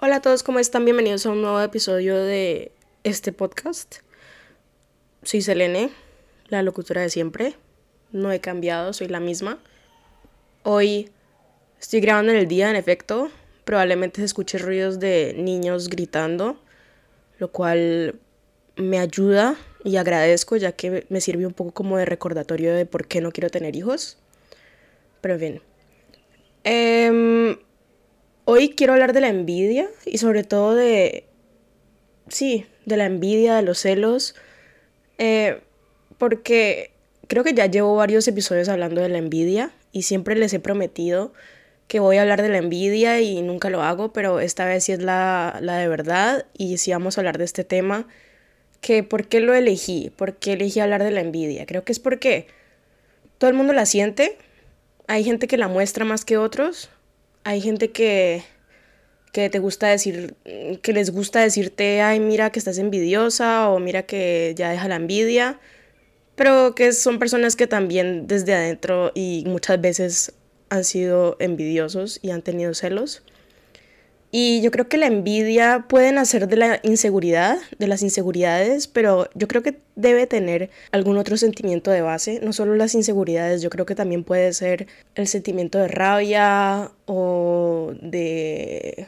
Hola 0.00 0.16
a 0.16 0.22
todos, 0.22 0.44
¿cómo 0.44 0.60
están? 0.60 0.84
Bienvenidos 0.84 1.26
a 1.26 1.30
un 1.30 1.42
nuevo 1.42 1.60
episodio 1.60 2.22
de 2.22 2.70
este 3.02 3.32
podcast. 3.32 3.96
Soy 5.24 5.42
Selene, 5.42 5.90
la 6.46 6.62
locutora 6.62 7.00
de 7.00 7.10
siempre. 7.10 7.56
No 8.12 8.30
he 8.30 8.38
cambiado, 8.38 8.92
soy 8.92 9.08
la 9.08 9.18
misma. 9.18 9.58
Hoy 10.62 11.10
estoy 11.80 11.98
grabando 11.98 12.30
en 12.30 12.38
el 12.38 12.46
día, 12.46 12.70
en 12.70 12.76
efecto. 12.76 13.28
Probablemente 13.64 14.20
se 14.20 14.26
escuche 14.26 14.58
ruidos 14.58 15.00
de 15.00 15.34
niños 15.36 15.88
gritando, 15.88 16.62
lo 17.40 17.50
cual 17.50 18.20
me 18.76 19.00
ayuda 19.00 19.56
y 19.82 19.96
agradezco 19.96 20.56
ya 20.56 20.70
que 20.70 21.06
me 21.08 21.20
sirve 21.20 21.44
un 21.44 21.54
poco 21.54 21.72
como 21.72 21.98
de 21.98 22.04
recordatorio 22.04 22.72
de 22.72 22.86
por 22.86 23.08
qué 23.08 23.20
no 23.20 23.32
quiero 23.32 23.50
tener 23.50 23.74
hijos. 23.74 24.16
Pero 25.20 25.38
bien. 25.38 25.60
Eh, 26.62 27.58
Hoy 28.50 28.70
quiero 28.70 28.94
hablar 28.94 29.12
de 29.12 29.20
la 29.20 29.28
envidia 29.28 29.90
y 30.06 30.16
sobre 30.16 30.42
todo 30.42 30.74
de, 30.74 31.26
sí, 32.28 32.64
de 32.86 32.96
la 32.96 33.04
envidia, 33.04 33.56
de 33.56 33.60
los 33.60 33.78
celos, 33.80 34.34
eh, 35.18 35.60
porque 36.16 36.92
creo 37.26 37.44
que 37.44 37.52
ya 37.52 37.66
llevo 37.66 37.94
varios 37.94 38.26
episodios 38.26 38.70
hablando 38.70 39.02
de 39.02 39.10
la 39.10 39.18
envidia 39.18 39.70
y 39.92 40.04
siempre 40.04 40.34
les 40.34 40.54
he 40.54 40.60
prometido 40.60 41.34
que 41.88 42.00
voy 42.00 42.16
a 42.16 42.22
hablar 42.22 42.40
de 42.40 42.48
la 42.48 42.56
envidia 42.56 43.20
y 43.20 43.42
nunca 43.42 43.68
lo 43.68 43.82
hago, 43.82 44.14
pero 44.14 44.40
esta 44.40 44.64
vez 44.64 44.84
sí 44.84 44.92
es 44.92 45.02
la, 45.02 45.58
la 45.60 45.76
de 45.76 45.88
verdad 45.88 46.46
y 46.56 46.78
sí 46.78 46.90
vamos 46.90 47.18
a 47.18 47.20
hablar 47.20 47.36
de 47.36 47.44
este 47.44 47.64
tema, 47.64 48.08
que 48.80 49.02
por 49.02 49.28
qué 49.28 49.40
lo 49.40 49.52
elegí, 49.52 50.10
por 50.16 50.36
qué 50.36 50.54
elegí 50.54 50.80
hablar 50.80 51.04
de 51.04 51.10
la 51.10 51.20
envidia. 51.20 51.66
Creo 51.66 51.84
que 51.84 51.92
es 51.92 52.00
porque 52.00 52.46
todo 53.36 53.50
el 53.50 53.56
mundo 53.56 53.74
la 53.74 53.84
siente, 53.84 54.38
hay 55.06 55.22
gente 55.22 55.48
que 55.48 55.58
la 55.58 55.68
muestra 55.68 56.06
más 56.06 56.24
que 56.24 56.38
otros, 56.38 56.88
hay 57.48 57.62
gente 57.62 57.92
que, 57.92 58.42
que 59.32 59.48
te 59.48 59.58
gusta 59.58 59.88
decir, 59.88 60.34
que 60.82 60.92
les 60.92 61.10
gusta 61.10 61.40
decirte, 61.40 62.02
ay, 62.02 62.20
mira 62.20 62.50
que 62.50 62.58
estás 62.58 62.76
envidiosa 62.76 63.70
o 63.70 63.78
mira 63.78 64.02
que 64.02 64.52
ya 64.54 64.68
deja 64.68 64.86
la 64.86 64.96
envidia, 64.96 65.58
pero 66.36 66.74
que 66.74 66.92
son 66.92 67.18
personas 67.18 67.56
que 67.56 67.66
también 67.66 68.26
desde 68.26 68.52
adentro 68.52 69.12
y 69.14 69.44
muchas 69.46 69.80
veces 69.80 70.34
han 70.68 70.84
sido 70.84 71.38
envidiosos 71.40 72.18
y 72.20 72.32
han 72.32 72.42
tenido 72.42 72.74
celos. 72.74 73.22
Y 74.30 74.60
yo 74.60 74.70
creo 74.70 74.88
que 74.88 74.98
la 74.98 75.06
envidia 75.06 75.86
puede 75.88 76.12
nacer 76.12 76.48
de 76.48 76.56
la 76.56 76.80
inseguridad, 76.82 77.58
de 77.78 77.86
las 77.86 78.02
inseguridades, 78.02 78.86
pero 78.86 79.30
yo 79.34 79.48
creo 79.48 79.62
que 79.62 79.78
debe 79.96 80.26
tener 80.26 80.68
algún 80.92 81.16
otro 81.16 81.38
sentimiento 81.38 81.90
de 81.90 82.02
base, 82.02 82.40
no 82.42 82.52
solo 82.52 82.76
las 82.76 82.94
inseguridades, 82.94 83.62
yo 83.62 83.70
creo 83.70 83.86
que 83.86 83.94
también 83.94 84.24
puede 84.24 84.52
ser 84.52 84.86
el 85.14 85.26
sentimiento 85.28 85.78
de 85.78 85.88
rabia 85.88 86.90
o 87.06 87.94
de 88.02 89.06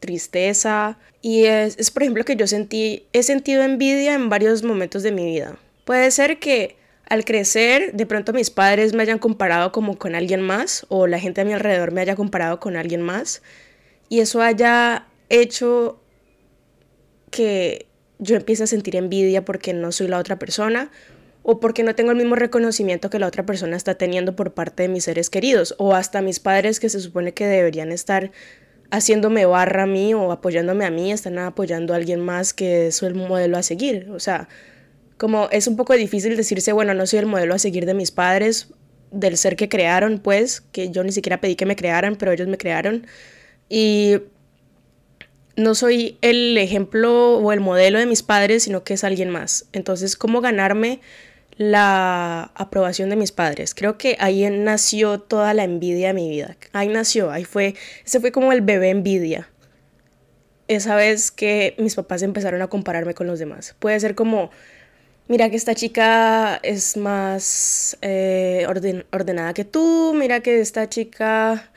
tristeza. 0.00 0.98
Y 1.22 1.46
es, 1.46 1.78
es 1.78 1.90
por 1.90 2.02
ejemplo 2.02 2.24
que 2.24 2.36
yo 2.36 2.46
sentí, 2.46 3.06
he 3.14 3.22
sentido 3.22 3.62
envidia 3.62 4.14
en 4.14 4.28
varios 4.28 4.62
momentos 4.62 5.02
de 5.02 5.12
mi 5.12 5.24
vida. 5.24 5.56
Puede 5.86 6.10
ser 6.10 6.38
que 6.38 6.76
al 7.08 7.24
crecer, 7.24 7.94
de 7.94 8.04
pronto 8.04 8.34
mis 8.34 8.50
padres 8.50 8.92
me 8.92 9.02
hayan 9.02 9.18
comparado 9.18 9.72
como 9.72 9.96
con 9.96 10.14
alguien 10.14 10.42
más 10.42 10.84
o 10.88 11.06
la 11.06 11.20
gente 11.20 11.40
a 11.40 11.44
mi 11.44 11.52
alrededor 11.52 11.92
me 11.92 12.02
haya 12.02 12.16
comparado 12.16 12.60
con 12.60 12.76
alguien 12.76 13.00
más 13.00 13.42
y 14.08 14.20
eso 14.20 14.42
haya 14.42 15.06
hecho 15.28 16.00
que 17.30 17.86
yo 18.18 18.36
empiece 18.36 18.64
a 18.64 18.66
sentir 18.66 18.96
envidia 18.96 19.44
porque 19.44 19.74
no 19.74 19.92
soy 19.92 20.08
la 20.08 20.18
otra 20.18 20.38
persona 20.38 20.90
o 21.42 21.60
porque 21.60 21.82
no 21.82 21.94
tengo 21.94 22.10
el 22.10 22.16
mismo 22.16 22.34
reconocimiento 22.34 23.10
que 23.10 23.18
la 23.18 23.26
otra 23.26 23.46
persona 23.46 23.76
está 23.76 23.94
teniendo 23.94 24.34
por 24.34 24.54
parte 24.54 24.84
de 24.84 24.88
mis 24.88 25.04
seres 25.04 25.30
queridos 25.30 25.74
o 25.78 25.94
hasta 25.94 26.22
mis 26.22 26.40
padres 26.40 26.80
que 26.80 26.88
se 26.88 27.00
supone 27.00 27.34
que 27.34 27.46
deberían 27.46 27.92
estar 27.92 28.32
haciéndome 28.90 29.46
barra 29.46 29.84
a 29.84 29.86
mí 29.86 30.14
o 30.14 30.32
apoyándome 30.32 30.84
a 30.84 30.90
mí, 30.90 31.12
están 31.12 31.38
apoyando 31.38 31.92
a 31.92 31.96
alguien 31.96 32.20
más 32.20 32.52
que 32.52 32.88
es 32.88 33.02
el 33.02 33.14
modelo 33.14 33.58
a 33.58 33.62
seguir. 33.62 34.10
O 34.10 34.20
sea, 34.20 34.48
como 35.18 35.48
es 35.50 35.66
un 35.66 35.76
poco 35.76 35.94
difícil 35.94 36.36
decirse, 36.36 36.72
bueno, 36.72 36.94
no 36.94 37.06
soy 37.06 37.20
el 37.20 37.26
modelo 37.26 37.54
a 37.54 37.58
seguir 37.58 37.86
de 37.86 37.94
mis 37.94 38.10
padres, 38.10 38.68
del 39.10 39.36
ser 39.36 39.56
que 39.56 39.68
crearon, 39.68 40.18
pues, 40.18 40.62
que 40.72 40.90
yo 40.90 41.04
ni 41.04 41.12
siquiera 41.12 41.40
pedí 41.40 41.56
que 41.56 41.66
me 41.66 41.76
crearan, 41.76 42.16
pero 42.16 42.32
ellos 42.32 42.48
me 42.48 42.58
crearon. 42.58 43.06
Y 43.68 44.18
no 45.56 45.74
soy 45.74 46.18
el 46.20 46.56
ejemplo 46.58 47.38
o 47.38 47.52
el 47.52 47.60
modelo 47.60 47.98
de 47.98 48.06
mis 48.06 48.22
padres, 48.22 48.64
sino 48.64 48.84
que 48.84 48.94
es 48.94 49.04
alguien 49.04 49.30
más. 49.30 49.66
Entonces, 49.72 50.16
¿cómo 50.16 50.40
ganarme 50.40 51.00
la 51.56 52.52
aprobación 52.54 53.08
de 53.08 53.16
mis 53.16 53.32
padres? 53.32 53.74
Creo 53.74 53.96
que 53.96 54.16
ahí 54.20 54.48
nació 54.50 55.20
toda 55.20 55.54
la 55.54 55.64
envidia 55.64 56.08
de 56.08 56.14
mi 56.14 56.28
vida. 56.28 56.56
Ahí 56.72 56.88
nació, 56.88 57.30
ahí 57.30 57.44
fue, 57.44 57.74
ese 58.04 58.20
fue 58.20 58.32
como 58.32 58.52
el 58.52 58.60
bebé 58.60 58.90
envidia. 58.90 59.48
Esa 60.68 60.94
vez 60.94 61.30
que 61.30 61.74
mis 61.78 61.94
papás 61.94 62.22
empezaron 62.22 62.60
a 62.60 62.68
compararme 62.68 63.14
con 63.14 63.26
los 63.26 63.38
demás. 63.38 63.74
Puede 63.78 63.98
ser 64.00 64.14
como, 64.14 64.50
mira 65.28 65.48
que 65.48 65.56
esta 65.56 65.74
chica 65.74 66.60
es 66.62 66.96
más 66.96 67.96
eh, 68.02 68.66
ordenada 68.68 69.54
que 69.54 69.64
tú, 69.64 70.12
mira 70.14 70.40
que 70.40 70.60
esta 70.60 70.88
chica 70.88 71.70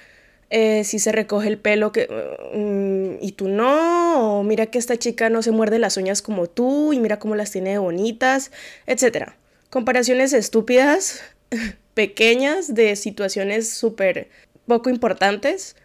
eh, 0.49 0.83
si 0.83 0.97
se 0.97 1.11
recoge 1.11 1.47
el 1.47 1.59
pelo 1.59 1.91
que, 1.91 2.07
mm, 2.53 3.23
y 3.23 3.33
tú 3.33 3.49
no, 3.49 4.39
o 4.39 4.43
mira 4.43 4.65
que 4.67 4.79
esta 4.79 4.97
chica 4.97 5.29
no 5.29 5.43
se 5.43 5.51
muerde 5.51 5.77
las 5.77 5.97
uñas 5.97 6.21
como 6.21 6.47
tú 6.47 6.91
y 6.93 6.99
mira 6.99 7.19
cómo 7.19 7.35
las 7.35 7.51
tiene 7.51 7.77
bonitas, 7.77 8.51
etc. 8.87 9.33
Comparaciones 9.69 10.33
estúpidas, 10.33 11.21
pequeñas, 11.93 12.73
de 12.73 12.95
situaciones 12.95 13.69
súper 13.69 14.29
poco 14.65 14.89
importantes, 14.89 15.75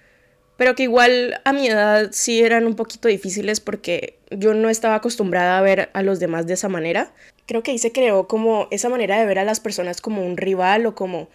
pero 0.57 0.75
que 0.75 0.85
igual 0.85 1.41
a 1.45 1.53
mi 1.53 1.67
edad 1.67 2.11
sí 2.13 2.43
eran 2.43 2.67
un 2.67 2.77
poquito 2.77 3.09
difíciles 3.09 3.61
porque 3.61 4.19
yo 4.31 4.55
no 4.55 4.71
estaba 4.71 4.95
acostumbrada 4.95 5.59
a 5.59 5.63
ver 5.63 5.91
a 5.93 6.03
los 6.03 6.21
demás 6.21 6.47
de 6.47 6.55
esa 6.55 6.69
manera. 6.69 7.13
Creo 7.47 7.63
que 7.63 7.73
ahí 7.73 7.79
se 7.79 7.93
creó 7.93 8.29
como 8.29 8.69
esa 8.71 8.89
manera 8.89 9.19
de 9.19 9.27
ver 9.27 9.41
a 9.41 9.45
las 9.45 9.61
personas 9.61 10.01
como 10.01 10.25
un 10.25 10.37
rival 10.37 10.87
o 10.87 10.95
como 10.95 11.29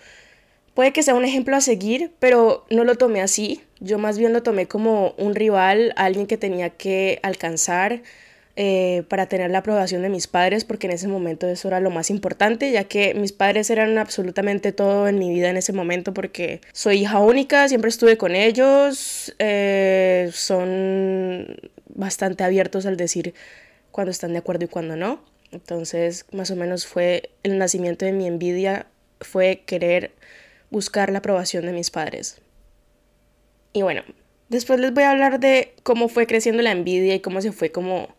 Puede 0.80 0.94
que 0.94 1.04
sea 1.04 1.14
un 1.14 1.26
ejemplo 1.26 1.58
a 1.58 1.60
seguir, 1.60 2.14
pero 2.20 2.66
no 2.70 2.86
lo 2.86 2.96
tomé 2.96 3.20
así. 3.20 3.62
Yo 3.82 3.98
más 3.98 4.18
bien 4.18 4.32
lo 4.32 4.44
tomé 4.44 4.66
como 4.66 5.14
un 5.18 5.36
rival, 5.36 5.92
alguien 5.98 6.26
que 6.26 6.38
tenía 6.38 6.70
que 6.70 7.20
alcanzar 7.22 8.02
eh, 8.56 9.04
para 9.10 9.26
tener 9.26 9.52
la 9.52 9.58
aprobación 9.58 10.04
de 10.04 10.08
mis 10.08 10.28
padres, 10.28 10.64
porque 10.64 10.88
en 10.88 10.94
ese 10.94 11.10
momento 11.10 11.50
eso 11.50 11.68
era 11.68 11.82
lo 11.82 11.90
más 11.90 12.10
importante, 12.10 12.72
ya 12.72 12.86
que 12.86 13.14
mis 13.14 13.34
padres 13.34 13.70
eran 13.70 13.98
absolutamente 13.98 14.72
todo 14.72 15.10
en 15.10 15.20
mi 15.20 15.30
vida 15.30 15.50
en 15.50 15.58
ese 15.58 15.74
momento, 15.74 16.14
porque 16.14 16.62
soy 16.72 17.02
hija 17.02 17.20
única, 17.20 17.68
siempre 17.68 17.90
estuve 17.90 18.16
con 18.16 18.34
ellos, 18.34 19.36
eh, 19.38 20.30
son 20.32 21.58
bastante 21.94 22.46
abiertos 22.46 22.86
al 22.86 22.96
decir 22.96 23.34
cuando 23.92 24.12
están 24.12 24.32
de 24.32 24.40
acuerdo 24.40 24.64
y 24.64 24.70
cuando 24.70 24.96
no. 24.96 25.26
Entonces, 25.52 26.26
más 26.32 26.52
o 26.52 26.56
menos 26.56 26.88
fue 26.88 27.32
el 27.44 27.58
nacimiento 27.58 28.06
de 28.06 28.14
mi 28.14 28.28
envidia, 28.28 28.86
fue 29.20 29.64
querer 29.66 30.12
buscar 30.70 31.12
la 31.12 31.20
aprobación 31.20 31.66
de 31.66 31.74
mis 31.74 31.92
padres. 31.92 32.42
Y 33.74 33.82
bueno, 33.82 34.04
después 34.50 34.80
les 34.80 34.94
voy 34.94 35.04
a 35.04 35.12
hablar 35.12 35.40
de 35.40 35.74
cómo 35.84 36.10
fue 36.10 36.28
creciendo 36.28 36.62
la 36.62 36.72
envidia 36.72 37.16
y 37.16 37.20
cómo 37.20 37.42
se 37.42 37.52
fue 37.52 37.72
como 37.72 38.16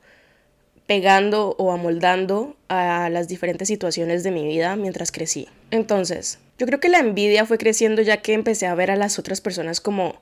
pegando 0.87 1.55
o 1.59 1.71
amoldando 1.71 2.57
a 2.69 3.09
las 3.11 3.29
diferentes 3.29 3.69
situaciones 3.69 4.25
de 4.25 4.33
mi 4.33 4.45
vida 4.45 4.75
mientras 4.75 5.13
crecí. 5.13 5.49
Entonces, 5.71 6.41
yo 6.59 6.67
creo 6.67 6.81
que 6.81 6.89
la 6.89 6.99
envidia 6.99 7.47
fue 7.47 7.59
creciendo 7.59 8.03
ya 8.03 8.19
que 8.19 8.33
empecé 8.33 8.67
a 8.67 8.75
ver 8.75 8.91
a 8.91 8.97
las 8.97 9.19
otras 9.19 9.41
personas 9.41 9.81
como 9.81 10.21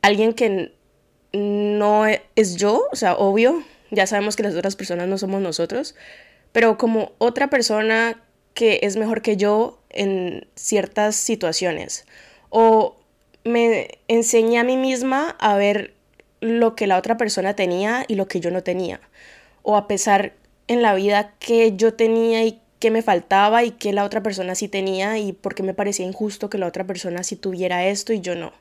alguien 0.00 0.32
que 0.32 0.72
no 1.32 2.06
es 2.06 2.56
yo, 2.56 2.86
o 2.90 2.96
sea, 2.96 3.14
obvio, 3.14 3.62
ya 3.90 4.06
sabemos 4.06 4.36
que 4.36 4.42
las 4.42 4.54
otras 4.54 4.74
personas 4.74 5.06
no 5.06 5.18
somos 5.18 5.42
nosotros, 5.42 5.94
pero 6.52 6.78
como 6.78 7.12
otra 7.18 7.48
persona 7.50 8.22
que 8.56 8.80
es 8.82 8.96
mejor 8.96 9.20
que 9.20 9.36
yo 9.36 9.78
en 9.90 10.48
ciertas 10.56 11.14
situaciones. 11.14 12.06
O 12.48 12.96
me 13.44 13.98
enseñé 14.08 14.58
a 14.58 14.64
mí 14.64 14.78
misma 14.78 15.36
a 15.38 15.56
ver 15.56 15.92
lo 16.40 16.74
que 16.74 16.86
la 16.86 16.96
otra 16.96 17.18
persona 17.18 17.54
tenía 17.54 18.06
y 18.08 18.14
lo 18.14 18.28
que 18.28 18.40
yo 18.40 18.50
no 18.50 18.62
tenía. 18.62 18.98
O 19.62 19.76
a 19.76 19.86
pesar 19.86 20.32
en 20.68 20.80
la 20.80 20.94
vida 20.94 21.34
que 21.38 21.76
yo 21.76 21.92
tenía 21.92 22.44
y 22.44 22.58
que 22.78 22.90
me 22.90 23.02
faltaba 23.02 23.62
y 23.62 23.72
que 23.72 23.92
la 23.92 24.04
otra 24.04 24.22
persona 24.22 24.54
sí 24.54 24.68
tenía 24.68 25.18
y 25.18 25.34
porque 25.34 25.62
me 25.62 25.74
parecía 25.74 26.06
injusto 26.06 26.48
que 26.48 26.56
la 26.56 26.66
otra 26.66 26.84
persona 26.84 27.24
sí 27.24 27.36
tuviera 27.36 27.86
esto 27.86 28.14
y 28.14 28.20
yo 28.20 28.34
no. 28.36 28.54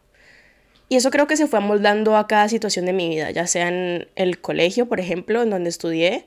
Y 0.89 0.97
eso 0.97 1.09
creo 1.09 1.25
que 1.25 1.37
se 1.37 1.47
fue 1.47 1.59
amoldando 1.59 2.17
a 2.17 2.27
cada 2.27 2.49
situación 2.49 2.85
de 2.85 2.93
mi 2.93 3.07
vida, 3.07 3.31
ya 3.31 3.47
sea 3.47 3.69
en 3.69 4.09
el 4.15 4.41
colegio, 4.41 4.87
por 4.87 4.99
ejemplo, 4.99 5.41
en 5.41 5.49
donde 5.49 5.69
estudié, 5.69 6.25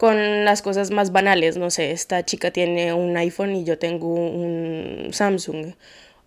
con 0.00 0.46
las 0.46 0.62
cosas 0.62 0.90
más 0.90 1.12
banales, 1.12 1.58
no 1.58 1.70
sé, 1.70 1.90
esta 1.90 2.24
chica 2.24 2.50
tiene 2.50 2.94
un 2.94 3.14
iPhone 3.18 3.54
y 3.54 3.64
yo 3.64 3.78
tengo 3.78 4.14
un 4.14 5.10
Samsung. 5.12 5.74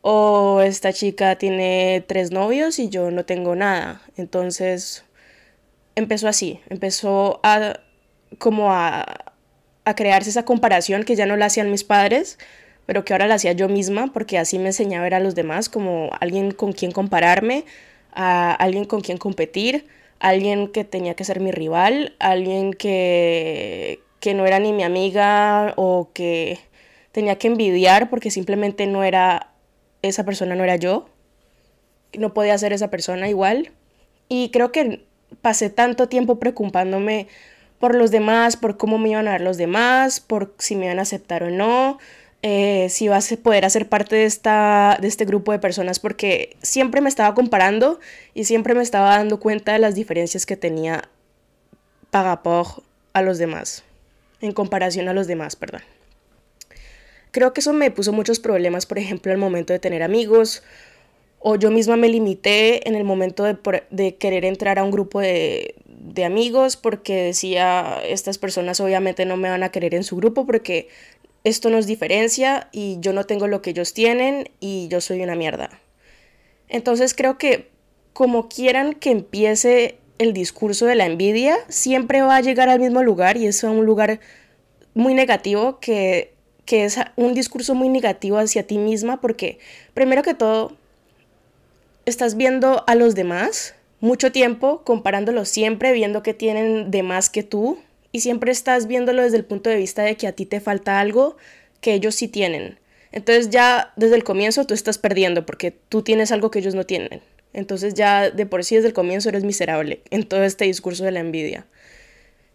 O 0.04 0.62
esta 0.62 0.94
chica 0.94 1.38
tiene 1.40 2.06
tres 2.08 2.30
novios 2.30 2.78
y 2.78 2.90
yo 2.90 3.10
no 3.10 3.25
tengo 3.25 3.56
nada. 3.56 4.04
Entonces 4.16 5.06
empezó 5.96 6.28
así, 6.28 6.60
empezó 6.70 7.40
a 7.42 7.80
como 8.38 8.72
a, 8.72 9.34
a 9.86 9.96
crearse 9.96 10.30
esa 10.30 10.46
comparación 10.46 11.04
que 11.04 11.16
ya 11.16 11.25
no 11.25 11.36
la 11.36 11.48
hacían 11.48 11.72
mis 11.72 11.84
padres, 11.84 12.38
pero 12.86 13.04
que 13.04 13.14
ahora 13.14 13.25
la 13.25 13.36
hacía 13.36 13.54
yo 13.54 13.70
misma 13.70 14.14
porque 14.14 14.38
así 14.38 14.60
me 14.60 14.68
enseñaba 14.68 15.02
a 15.02 15.06
ver 15.06 15.14
a 15.16 15.20
los 15.20 15.34
demás 15.34 15.68
como 15.68 16.12
alguien 16.20 16.52
con 16.52 16.74
quien 16.74 16.92
compararme, 16.92 17.66
a 18.14 18.54
alguien 18.54 18.86
con 18.86 19.02
quien 19.02 19.18
competir, 19.18 19.88
alguien 20.24 20.70
que 20.70 20.86
tenía 20.86 21.16
que 21.16 21.25
ser 21.25 21.42
mi 21.42 21.52
rival, 21.52 22.16
alguien 22.20 22.74
que, 22.74 24.00
que 24.22 24.34
no 24.34 24.46
era 24.46 24.58
ni 24.58 24.72
mi 24.72 24.84
amiga 24.84 25.74
o 25.75 26.12
que 26.14 26.60
tenía 27.12 27.38
que 27.38 27.48
envidiar 27.48 28.10
porque 28.10 28.31
simplemente 28.31 28.88
no 28.88 29.04
era 29.04 29.52
esa 30.02 30.24
persona, 30.24 30.56
no 30.56 30.64
era 30.64 30.78
yo. 30.78 31.10
No 32.18 32.34
podía 32.34 32.58
ser 32.58 32.72
esa 32.72 32.90
persona 32.90 33.28
igual. 33.28 33.74
Y 34.30 34.50
creo 34.52 34.72
que 34.72 35.06
pasé 35.42 35.70
tanto 35.70 36.08
tiempo 36.08 36.40
preocupándome 36.40 37.28
por 37.78 37.94
los 37.94 38.10
demás, 38.10 38.56
por 38.56 38.78
cómo 38.78 38.98
me 38.98 39.10
iban 39.10 39.28
a 39.28 39.34
ver 39.34 39.42
los 39.42 39.58
demás, 39.58 40.22
por 40.22 40.56
si 40.58 40.78
me 40.78 40.86
iban 40.86 41.00
a 41.00 41.02
aceptar 41.02 41.44
o 41.44 41.50
no, 41.50 41.98
eh, 42.45 42.88
si 42.90 43.06
iba 43.06 43.18
a 43.18 43.22
poder 43.42 43.63
hacer 43.63 43.88
parte 43.88 44.18
de, 44.18 44.25
esta, 44.25 44.98
de 45.01 45.07
este 45.07 45.24
grupo 45.24 45.54
de 45.54 45.60
personas, 45.60 46.00
porque 46.00 46.57
siempre 46.62 47.00
me 47.00 47.07
estaba 47.07 47.34
comparando 47.34 48.01
y 48.34 48.44
siempre 48.44 48.75
me 48.75 48.84
estaba 48.84 49.18
dando 49.18 49.40
cuenta 49.40 49.72
de 49.72 49.80
las 49.80 49.95
diferencias 49.95 50.45
que 50.45 50.57
tenía 50.57 51.10
Pagapog 52.12 52.84
a 53.13 53.22
los 53.22 53.38
demás, 53.38 53.86
en 54.42 54.51
comparación 54.51 55.07
a 55.07 55.13
los 55.13 55.25
demás, 55.25 55.56
perdón. 55.56 55.84
Creo 57.31 57.54
que 57.54 57.62
eso 57.62 57.72
me 57.72 57.90
puso 57.92 58.12
muchos 58.12 58.42
problemas, 58.42 58.86
por 58.86 58.98
ejemplo, 58.98 59.31
al 59.31 59.38
momento 59.38 59.72
de 59.72 59.80
tener 59.80 60.04
amigos 60.04 60.63
o 61.46 61.57
yo 61.57 61.72
misma 61.72 61.98
me 61.98 62.07
limité 62.07 62.88
en 62.88 62.96
el 62.96 63.04
momento 63.04 63.44
de, 63.44 64.16
querer 64.16 64.46
entrar 64.46 64.80
a 64.80 64.84
un 64.84 64.92
grupo 64.92 65.19
de, 65.19 65.75
amigos 66.25 66.78
porque 66.78 67.22
decía, 67.22 68.00
estas 68.07 68.38
personas 68.38 68.80
obviamente 68.80 69.25
no 69.25 69.36
me 69.36 69.50
van 69.50 69.62
a 69.62 69.69
querer 69.69 69.94
en 69.94 70.06
su 70.06 70.16
grupo 70.16 70.46
porque 70.46 70.88
esto 71.44 71.69
nos 71.69 71.86
diferencia 71.86 72.69
y 72.72 72.98
yo 73.00 73.13
no 73.13 73.25
tengo 73.25 73.48
lo 73.48 73.62
que 73.62 73.72
ellos 73.72 73.94
tienen 73.94 74.50
y 74.60 74.88
yo 74.90 75.01
soy 75.01 75.22
una 75.22 75.36
mierda. 75.36 75.69
Entonces 76.69 77.13
creo 77.13 77.38
que 77.38 77.69
como 78.13 78.48
quieran 78.48 78.94
que 78.94 79.12
empiece 79.12 79.98
el 80.19 80.34
discurso 80.34 80.86
de 80.86 80.95
la 80.95 81.06
envidia, 81.06 81.57
siempre 81.68 82.22
va 82.22 82.38
a 82.38 82.42
llegar 82.42 82.69
al 82.69 82.80
mismo 82.80 83.04
lugar 83.04 83.38
y 83.38 83.48
es 83.48 83.63
un 83.63 83.86
lugar 83.86 84.19
muy 84.94 85.13
negativo 85.13 85.80
que, 85.80 86.34
que 86.66 86.86
es 86.86 86.98
un 87.16 87.34
discurso 87.34 87.75
muy 87.75 87.89
negativo 87.89 88.38
hacia 88.38 88.66
ti 88.66 88.78
misma 88.78 89.19
porque 89.19 89.60
primero 89.94 90.22
que 90.22 90.34
todo 90.34 90.78
estás 92.06 92.36
viendo 92.36 92.84
a 92.88 92.96
los 92.96 93.16
demás 93.16 93.75
mucho 94.00 94.31
tiempo, 94.31 94.81
comparándolos 94.84 95.48
siempre, 95.48 95.94
viendo 95.94 96.24
que 96.24 96.34
tienen 96.34 96.92
de 96.92 97.04
más 97.04 97.30
que 97.30 97.42
tú, 97.42 97.80
y 98.13 98.21
siempre 98.21 98.51
estás 98.51 98.88
viéndolo 98.88 99.24
desde 99.24 99.38
el 99.38 99.44
punto 99.44 99.69
de 99.69 99.75
vista 99.75 100.04
de 100.04 100.15
que 100.15 100.27
a 100.27 100.31
ti 100.31 100.45
te 100.45 100.62
falta 100.62 101.01
algo 101.01 101.36
que 101.81 101.94
ellos 101.94 102.15
sí 102.15 102.30
tienen. 102.30 102.80
Entonces 103.12 103.50
ya 103.50 103.92
desde 103.98 104.15
el 104.15 104.24
comienzo 104.24 104.65
tú 104.65 104.74
estás 104.74 104.98
perdiendo 104.98 105.45
porque 105.45 105.71
tú 105.71 106.04
tienes 106.04 106.31
algo 106.31 106.51
que 106.51 106.60
ellos 106.60 106.75
no 106.75 106.86
tienen. 106.86 107.21
Entonces 107.51 107.95
ya 107.95 108.30
de 108.30 108.45
por 108.45 108.63
sí 108.63 108.75
desde 108.75 108.88
el 108.88 108.94
comienzo 108.94 109.30
eres 109.30 109.44
miserable 109.44 110.01
en 110.12 110.24
todo 110.24 110.44
este 110.44 110.65
discurso 110.65 111.04
de 111.04 111.12
la 111.12 111.19
envidia. 111.19 111.65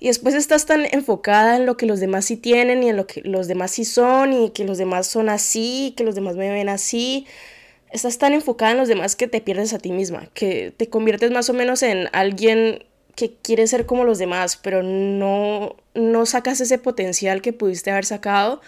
Y 0.01 0.07
después 0.07 0.37
estás 0.37 0.65
tan 0.65 0.87
enfocada 0.93 1.57
en 1.57 1.67
lo 1.67 1.77
que 1.77 1.87
los 1.87 1.99
demás 1.99 2.25
sí 2.25 2.37
tienen 2.37 2.85
y 2.85 2.91
en 2.91 2.97
lo 2.97 3.09
que 3.09 3.21
los 3.23 3.49
demás 3.49 3.73
sí 3.73 3.85
son 3.85 4.33
y 4.33 4.51
que 4.51 4.65
los 4.65 4.79
demás 4.79 5.09
son 5.09 5.29
así, 5.29 5.93
que 5.97 6.05
los 6.05 6.15
demás 6.15 6.37
me 6.37 6.51
ven 6.51 6.69
así, 6.69 7.27
estás 7.91 8.19
tan 8.19 8.33
enfocada 8.33 8.73
en 8.73 8.79
los 8.79 8.87
demás 8.87 9.17
que 9.17 9.27
te 9.27 9.41
pierdes 9.41 9.73
a 9.73 9.79
ti 9.81 9.91
misma, 9.91 10.31
que 10.35 10.73
te 10.77 10.89
conviertes 10.89 11.33
más 11.33 11.51
o 11.51 11.53
menos 11.53 11.83
en 11.83 12.09
alguien 12.13 12.85
que 13.19 13.35
quiere 13.35 13.67
ser 13.67 13.85
como 13.85 14.05
los 14.05 14.19
demás, 14.19 14.57
pero 14.57 14.85
no, 14.85 15.75
no 15.93 16.25
sacas 16.25 16.61
ese 16.61 16.79
potencial 16.79 17.43
que 17.43 17.53
pudiste 17.53 17.91
haber 17.91 18.05
sacado 18.05 18.61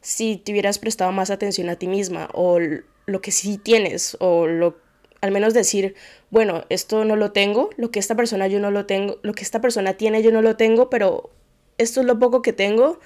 si 0.00 0.36
te 0.36 0.52
hubieras 0.52 0.78
prestado 0.78 1.10
más 1.10 1.30
atención 1.30 1.68
a 1.70 1.74
ti 1.74 1.88
misma 1.88 2.28
o 2.32 2.60
lo 2.60 3.20
que 3.20 3.32
sí 3.32 3.58
tienes 3.58 4.16
o 4.20 4.46
lo 4.46 4.76
al 5.22 5.32
menos 5.32 5.54
decir, 5.54 5.96
bueno, 6.30 6.64
esto 6.68 7.04
no 7.04 7.16
lo 7.16 7.32
tengo, 7.32 7.70
lo 7.76 7.90
que 7.90 7.98
esta 7.98 8.14
persona 8.14 8.46
yo 8.46 8.60
no 8.60 8.70
lo 8.70 8.86
tengo, 8.86 9.18
lo 9.22 9.32
que 9.32 9.42
esta 9.42 9.60
persona 9.60 9.94
tiene 9.94 10.22
yo 10.22 10.30
no 10.30 10.40
lo 10.40 10.56
tengo, 10.56 10.88
pero 10.88 11.30
esto 11.76 11.98
es 11.98 12.06
lo 12.06 12.16
poco 12.16 12.42
que 12.42 12.52
tengo 12.52 13.00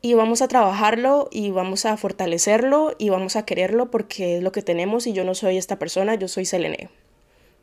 y 0.00 0.14
vamos 0.14 0.40
a 0.40 0.48
trabajarlo 0.48 1.28
y 1.30 1.50
vamos 1.50 1.84
a 1.84 1.94
fortalecerlo 1.98 2.94
y 2.96 3.10
vamos 3.10 3.36
a 3.36 3.44
quererlo 3.44 3.90
porque 3.90 4.38
es 4.38 4.42
lo 4.42 4.50
que 4.50 4.62
tenemos 4.62 5.06
y 5.06 5.12
yo 5.12 5.24
no 5.24 5.34
soy 5.34 5.58
esta 5.58 5.78
persona, 5.78 6.14
yo 6.14 6.26
soy 6.26 6.46
Selene. 6.46 6.88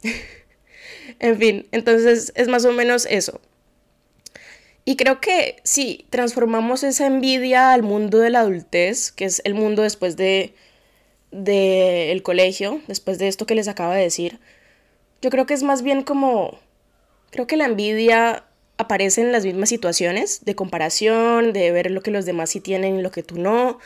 en 1.19 1.38
fin, 1.38 1.68
entonces 1.72 2.31
es 2.36 2.48
más 2.48 2.66
o 2.66 2.72
menos 2.72 3.06
eso. 3.10 3.42
Y 4.86 4.98
creo 4.98 5.19
que 5.19 5.57
si 5.63 6.06
transformamos 6.12 6.84
esa 6.84 7.07
envidia 7.07 7.74
al 7.74 7.81
mundo 7.81 8.19
de 8.19 8.30
la 8.30 8.42
adultez, 8.42 9.12
que 9.12 9.25
es 9.25 9.42
el 9.44 9.56
mundo 9.56 9.81
después 9.81 10.16
de 10.18 10.54
del 11.31 12.24
colegio, 12.24 12.81
después 12.88 13.18
de 13.19 13.28
esto 13.28 13.46
que 13.46 13.56
les 13.56 13.68
acabo 13.68 13.92
de 13.92 14.02
decir, 14.02 14.40
yo 15.22 15.30
creo 15.30 15.46
que 15.46 15.54
es 15.54 15.63
más 15.63 15.81
bien 15.81 16.04
como 16.04 16.57
creo 17.31 17.48
que 17.48 17.58
la 17.58 17.66
envidia 17.66 18.46
aparecen 18.78 19.31
las 19.31 19.44
mismas 19.44 19.69
situaciones 19.69 20.46
de 20.46 20.56
comparación, 20.56 21.51
de 21.51 21.72
ver 21.72 21.92
lo 21.92 22.01
que 22.01 22.12
los 22.12 22.25
demás 22.25 22.51
sí 22.51 22.62
tienen 22.62 23.00
y 23.00 23.01
lo 23.01 23.12
que 23.12 23.24
tú 23.24 23.38
no, 23.38 23.80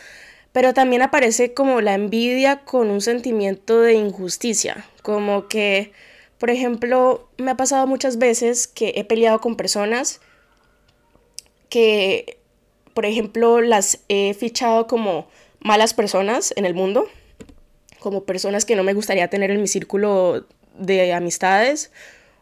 pero 0.51 0.73
también 0.73 1.01
aparece 1.01 1.53
como 1.53 1.81
la 1.81 1.93
envidia 1.93 2.61
con 2.65 2.89
un 2.89 3.01
sentimiento 3.01 3.81
de 3.81 3.93
injusticia, 3.93 4.85
como 5.01 5.47
que, 5.47 5.91
por 6.39 6.49
ejemplo, 6.49 7.29
me 7.37 7.51
ha 7.51 7.57
pasado 7.57 7.85
muchas 7.85 8.17
veces 8.17 8.67
que 8.67 8.93
he 8.95 9.03
peleado 9.03 9.41
con 9.41 9.55
personas 9.55 10.21
que, 11.69 12.39
por 12.93 13.05
ejemplo, 13.05 13.61
las 13.61 13.99
he 14.07 14.33
fichado 14.33 14.87
como 14.87 15.27
malas 15.59 15.93
personas 15.93 16.53
en 16.55 16.65
el 16.65 16.73
mundo, 16.73 17.07
como 17.99 18.23
personas 18.23 18.63
que 18.63 18.75
no 18.75 18.83
me 18.83 18.93
gustaría 18.93 19.27
tener 19.27 19.51
en 19.51 19.61
mi 19.61 19.67
círculo 19.67 20.45
de 20.77 21.13
amistades, 21.13 21.91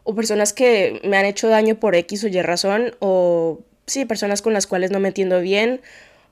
o 0.04 0.14
personas 0.14 0.52
que 0.52 1.00
me 1.04 1.16
han 1.16 1.26
hecho 1.26 1.48
daño 1.48 1.74
por 1.80 1.96
X 1.96 2.24
o 2.24 2.28
Y 2.28 2.40
razón, 2.40 2.94
o 3.00 3.58
sí, 3.86 4.04
personas 4.04 4.42
con 4.42 4.52
las 4.52 4.68
cuales 4.68 4.92
no 4.92 5.00
me 5.00 5.08
entiendo 5.08 5.40
bien, 5.40 5.80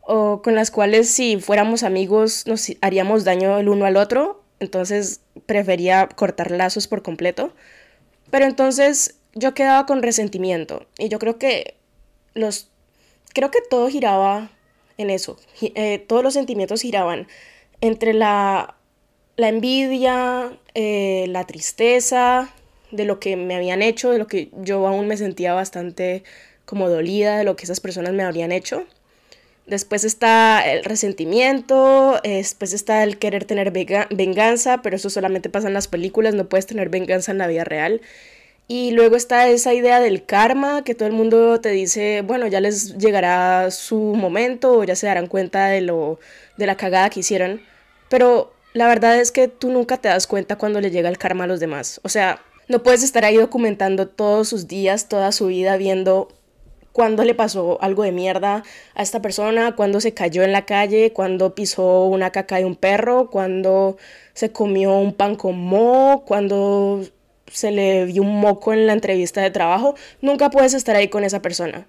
o 0.03 0.41
con 0.41 0.55
las 0.55 0.71
cuales 0.71 1.11
si 1.11 1.39
fuéramos 1.39 1.83
amigos 1.83 2.47
nos 2.47 2.71
haríamos 2.81 3.25
daño 3.25 3.59
el 3.59 3.69
uno 3.69 3.87
al 3.87 3.97
otro, 3.97 4.46
entonces 4.61 5.21
prefería 5.47 6.09
cortar 6.09 6.51
lazos 6.51 6.89
por 6.89 7.03
completo. 7.03 7.53
Pero 8.31 8.45
entonces 8.45 9.17
yo 9.35 9.55
quedaba 9.55 9.87
con 9.87 10.03
resentimiento 10.03 10.87
y 10.99 11.09
yo 11.09 11.19
creo 11.19 11.39
que 11.39 11.75
los 12.35 12.71
creo 13.33 13.51
que 13.51 13.61
todo 13.69 13.89
giraba 13.89 14.51
en 14.99 15.11
eso, 15.11 15.37
eh, 15.61 15.99
todos 15.99 16.23
los 16.23 16.33
sentimientos 16.33 16.81
giraban 16.81 17.29
entre 17.83 18.15
la, 18.15 18.77
la 19.37 19.49
envidia, 19.49 20.59
eh, 20.75 21.27
la 21.29 21.45
tristeza, 21.45 22.51
de 22.91 23.05
lo 23.05 23.21
que 23.21 23.37
me 23.37 23.57
habían 23.57 23.83
hecho, 23.83 24.11
de 24.11 24.19
lo 24.19 24.27
que 24.27 24.51
yo 24.63 24.87
aún 24.87 25.09
me 25.09 25.17
sentía 25.17 25.55
bastante 25.55 26.25
como 26.65 26.89
dolida 26.89 27.37
de 27.37 27.45
lo 27.45 27.57
que 27.57 27.65
esas 27.65 27.81
personas 27.81 28.13
me 28.13 28.23
habrían 28.23 28.53
hecho. 28.53 28.87
Después 29.67 30.05
está 30.05 30.65
el 30.71 30.85
resentimiento, 30.85 32.21
después 32.23 32.73
está 32.73 33.03
el 33.03 33.19
querer 33.19 33.45
tener 33.45 33.73
venganza, 33.73 34.81
pero 34.81 34.95
eso 34.95 35.11
solamente 35.11 35.51
pasa 35.51 35.67
en 35.67 35.75
las 35.75 35.89
películas, 35.89 36.35
no 36.35 36.49
puedes 36.49 36.67
tener 36.67 36.89
venganza 36.89 37.33
en 37.33 37.39
la 37.39 37.49
vida 37.49 37.65
real. 37.65 38.01
Y 38.69 38.93
luego 38.93 39.17
está 39.17 39.49
esa 39.49 39.75
idea 39.75 40.01
del 40.01 40.25
karma, 40.25 40.83
que 40.83 40.95
todo 40.95 41.09
el 41.09 41.15
mundo 41.15 41.61
te 41.61 41.71
dice, 41.71 42.23
bueno, 42.23 42.47
ya 42.47 42.61
les 42.61 42.97
llegará 42.99 43.71
su 43.71 43.97
momento 43.97 44.73
o 44.79 44.85
ya 44.85 44.97
se 44.97 45.07
darán 45.07 45.27
cuenta 45.29 45.67
de, 45.67 45.81
lo, 45.81 46.19
de 46.57 46.67
la 46.67 46.77
cagada 46.77 47.11
que 47.11 47.21
hicieron. 47.21 47.61
Pero 48.09 48.53
la 48.73 48.89
verdad 48.89 49.19
es 49.19 49.33
que 49.33 49.49
tú 49.49 49.71
nunca 49.71 49.97
te 49.99 50.09
das 50.09 50.27
cuenta 50.27 50.57
cuando 50.57 50.81
le 50.81 50.91
llega 50.91 51.09
el 51.09 51.19
karma 51.19 51.45
a 51.45 51.47
los 51.47 51.61
demás. 51.61 52.01
O 52.03 52.09
sea, 52.09 52.41
no 52.69 52.83
puedes 52.83 53.03
estar 53.05 53.25
ahí 53.25 53.37
documentando 53.37 54.09
todos 54.09 54.49
sus 54.49 54.67
días, 54.67 55.09
toda 55.09 55.31
su 55.33 55.47
vida, 55.47 55.77
viendo 55.77 56.29
cuándo 56.97 57.25
le 57.25 57.35
pasó 57.35 57.77
algo 57.83 58.05
de 58.05 58.11
mierda 58.11 58.63
a 58.95 59.03
esta 59.03 59.21
persona, 59.21 59.77
cuándo 59.77 60.01
se 60.01 60.15
cayó 60.15 60.43
en 60.45 60.53
la 60.53 60.65
calle, 60.65 61.13
cuándo 61.13 61.55
pisó 61.55 62.07
una 62.07 62.31
caca 62.31 62.57
de 62.57 62.65
un 62.65 62.75
perro, 62.75 63.29
cuándo 63.29 63.99
se 64.33 64.51
comió 64.51 64.95
un 64.95 65.13
pan 65.13 65.37
con 65.37 65.59
mo, 65.59 66.25
cuándo 66.27 67.03
se 67.53 67.71
le 67.71 68.07
vio 68.07 68.23
un 68.23 68.41
moco 68.41 68.73
en 68.73 68.87
la 68.87 68.95
entrevista 68.95 69.43
de 69.43 69.51
trabajo. 69.51 69.95
Nunca 70.23 70.49
puedes 70.49 70.73
estar 70.73 70.97
ahí 70.97 71.09
con 71.09 71.23
esa 71.23 71.43
persona. 71.43 71.87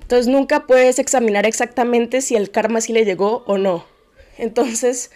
Entonces 0.00 0.26
nunca 0.26 0.66
puedes 0.66 0.98
examinar 0.98 1.44
exactamente 1.44 2.22
si 2.22 2.34
el 2.34 2.50
karma 2.50 2.80
sí 2.80 2.94
le 2.94 3.04
llegó 3.04 3.44
o 3.46 3.58
no. 3.58 3.84
Entonces, 4.38 5.10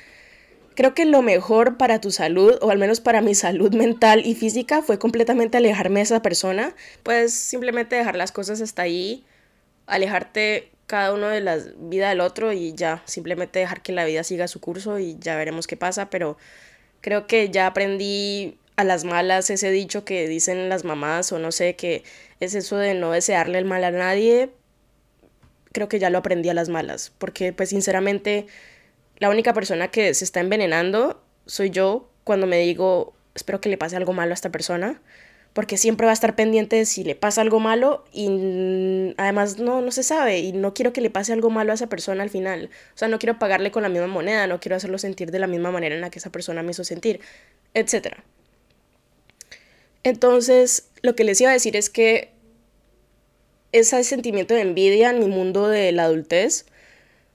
Creo 0.74 0.94
que 0.94 1.04
lo 1.04 1.20
mejor 1.22 1.76
para 1.76 2.00
tu 2.00 2.10
salud, 2.10 2.56
o 2.62 2.70
al 2.70 2.78
menos 2.78 3.00
para 3.00 3.20
mi 3.20 3.34
salud 3.34 3.74
mental 3.74 4.24
y 4.24 4.34
física, 4.34 4.82
fue 4.82 4.98
completamente 4.98 5.58
alejarme 5.58 6.00
de 6.00 6.04
esa 6.04 6.22
persona. 6.22 6.74
Pues 7.02 7.34
simplemente 7.34 7.96
dejar 7.96 8.16
las 8.16 8.32
cosas 8.32 8.60
hasta 8.60 8.82
ahí, 8.82 9.24
alejarte 9.86 10.70
cada 10.86 11.14
uno 11.14 11.28
de 11.28 11.40
la 11.40 11.56
vida 11.76 12.08
del 12.08 12.20
otro 12.20 12.52
y 12.52 12.72
ya, 12.74 13.02
simplemente 13.04 13.60
dejar 13.60 13.80
que 13.80 13.92
la 13.92 14.04
vida 14.04 14.24
siga 14.24 14.48
su 14.48 14.60
curso 14.60 14.98
y 14.98 15.16
ya 15.20 15.36
veremos 15.36 15.66
qué 15.66 15.76
pasa, 15.76 16.10
pero 16.10 16.36
creo 17.00 17.28
que 17.28 17.48
ya 17.50 17.68
aprendí 17.68 18.58
a 18.74 18.82
las 18.82 19.04
malas 19.04 19.50
ese 19.50 19.70
dicho 19.70 20.04
que 20.04 20.26
dicen 20.26 20.68
las 20.68 20.84
mamás 20.84 21.30
o 21.32 21.38
no 21.38 21.52
sé, 21.52 21.76
que 21.76 22.02
es 22.40 22.54
eso 22.54 22.76
de 22.76 22.94
no 22.94 23.12
desearle 23.12 23.58
el 23.58 23.66
mal 23.66 23.84
a 23.84 23.90
nadie, 23.92 24.50
creo 25.72 25.88
que 25.88 25.98
ya 25.98 26.10
lo 26.10 26.18
aprendí 26.18 26.48
a 26.48 26.54
las 26.54 26.68
malas, 26.68 27.12
porque 27.18 27.52
pues 27.52 27.68
sinceramente 27.68 28.46
la 29.20 29.30
única 29.30 29.54
persona 29.54 29.88
que 29.88 30.12
se 30.14 30.24
está 30.24 30.40
envenenando 30.40 31.22
soy 31.46 31.70
yo 31.70 32.10
cuando 32.24 32.46
me 32.46 32.58
digo, 32.58 33.14
espero 33.34 33.60
que 33.60 33.68
le 33.68 33.78
pase 33.78 33.96
algo 33.96 34.12
malo 34.12 34.32
a 34.32 34.34
esta 34.34 34.50
persona, 34.50 35.00
porque 35.52 35.76
siempre 35.76 36.06
va 36.06 36.12
a 36.12 36.14
estar 36.14 36.36
pendiente 36.36 36.76
de 36.76 36.86
si 36.86 37.04
le 37.04 37.16
pasa 37.16 37.40
algo 37.40 37.60
malo 37.60 38.04
y 38.12 39.14
además 39.16 39.58
no, 39.58 39.82
no 39.82 39.90
se 39.90 40.02
sabe 40.02 40.38
y 40.38 40.52
no 40.52 40.74
quiero 40.74 40.92
que 40.92 41.00
le 41.00 41.10
pase 41.10 41.32
algo 41.32 41.50
malo 41.50 41.72
a 41.72 41.74
esa 41.74 41.88
persona 41.88 42.22
al 42.22 42.30
final. 42.30 42.70
O 42.94 42.98
sea, 42.98 43.08
no 43.08 43.18
quiero 43.18 43.38
pagarle 43.38 43.70
con 43.70 43.82
la 43.82 43.88
misma 43.88 44.06
moneda, 44.06 44.46
no 44.46 44.60
quiero 44.60 44.76
hacerlo 44.76 44.98
sentir 44.98 45.30
de 45.30 45.38
la 45.38 45.46
misma 45.46 45.70
manera 45.70 45.94
en 45.94 46.00
la 46.00 46.10
que 46.10 46.18
esa 46.18 46.30
persona 46.30 46.62
me 46.62 46.70
hizo 46.70 46.84
sentir, 46.84 47.20
etc. 47.74 48.18
Entonces, 50.02 50.88
lo 51.02 51.14
que 51.14 51.24
les 51.24 51.40
iba 51.40 51.50
a 51.50 51.54
decir 51.54 51.76
es 51.76 51.90
que 51.90 52.32
ese 53.72 54.02
sentimiento 54.04 54.54
de 54.54 54.62
envidia 54.62 55.10
en 55.10 55.18
mi 55.18 55.26
mundo 55.26 55.68
de 55.68 55.92
la 55.92 56.04
adultez, 56.04 56.66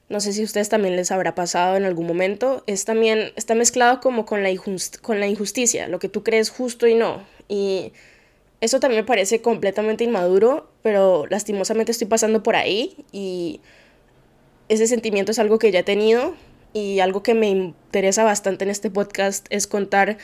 no 0.09 0.19
sé 0.19 0.33
si 0.33 0.41
a 0.41 0.45
ustedes 0.45 0.69
también 0.69 0.95
les 0.95 1.12
habrá 1.12 1.35
pasado 1.35 1.77
en 1.77 1.83
algún 1.83 2.05
momento, 2.05 2.63
es 2.67 2.85
también, 2.85 3.31
está 3.35 3.55
mezclado 3.55 4.00
como 4.01 4.25
con 4.25 4.43
la, 4.43 4.50
con 5.01 5.19
la 5.19 5.27
injusticia, 5.27 5.88
lo 5.88 6.00
que 6.00 6.09
tú 6.09 6.24
crees 6.24 6.50
justo 6.50 6.88
y 6.88 6.95
no. 6.95 7.24
Y 7.47 7.91
eso 8.62 8.79
también 8.79 9.01
me 9.01 9.07
parece 9.07 9.41
completamente 9.41 10.03
inmaduro, 10.03 10.69
pero 10.83 11.25
lastimosamente 11.29 11.91
estoy 11.91 12.07
pasando 12.07 12.43
por 12.43 12.55
ahí 12.55 12.95
y 13.12 13.62
ese 14.69 14.88
sentimiento 14.88 15.31
es 15.31 15.39
algo 15.39 15.59
que 15.59 15.71
ya 15.71 15.79
he 15.79 15.83
tenido 15.83 16.35
y 16.74 17.00
algo 17.00 17.24
que 17.24 17.33
me 17.33 17.47
interesa 17.47 18.24
bastante 18.24 18.65
en 18.65 18.69
este 18.69 18.89
podcast 18.89 19.47
es 19.50 19.67
contar 19.67 20.17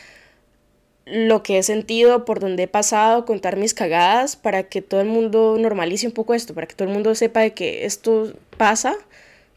lo 1.06 1.44
que 1.44 1.58
he 1.58 1.64
sentido, 1.64 2.26
por 2.26 2.40
donde 2.40 2.64
he 2.64 2.68
pasado, 2.68 3.26
contar 3.26 3.58
mis 3.58 3.74
cagadas 3.74 4.36
para 4.36 4.64
que 4.64 4.82
todo 4.82 5.02
el 5.02 5.08
mundo 5.08 5.58
normalice 5.60 6.08
un 6.08 6.14
poco 6.14 6.34
esto, 6.34 6.54
para 6.54 6.68
que 6.68 6.76
todo 6.76 6.88
el 6.88 6.94
mundo 6.94 7.16
sepa 7.16 7.42
de 7.42 7.54
que 7.54 7.86
esto 7.86 8.34
pasa, 8.58 8.96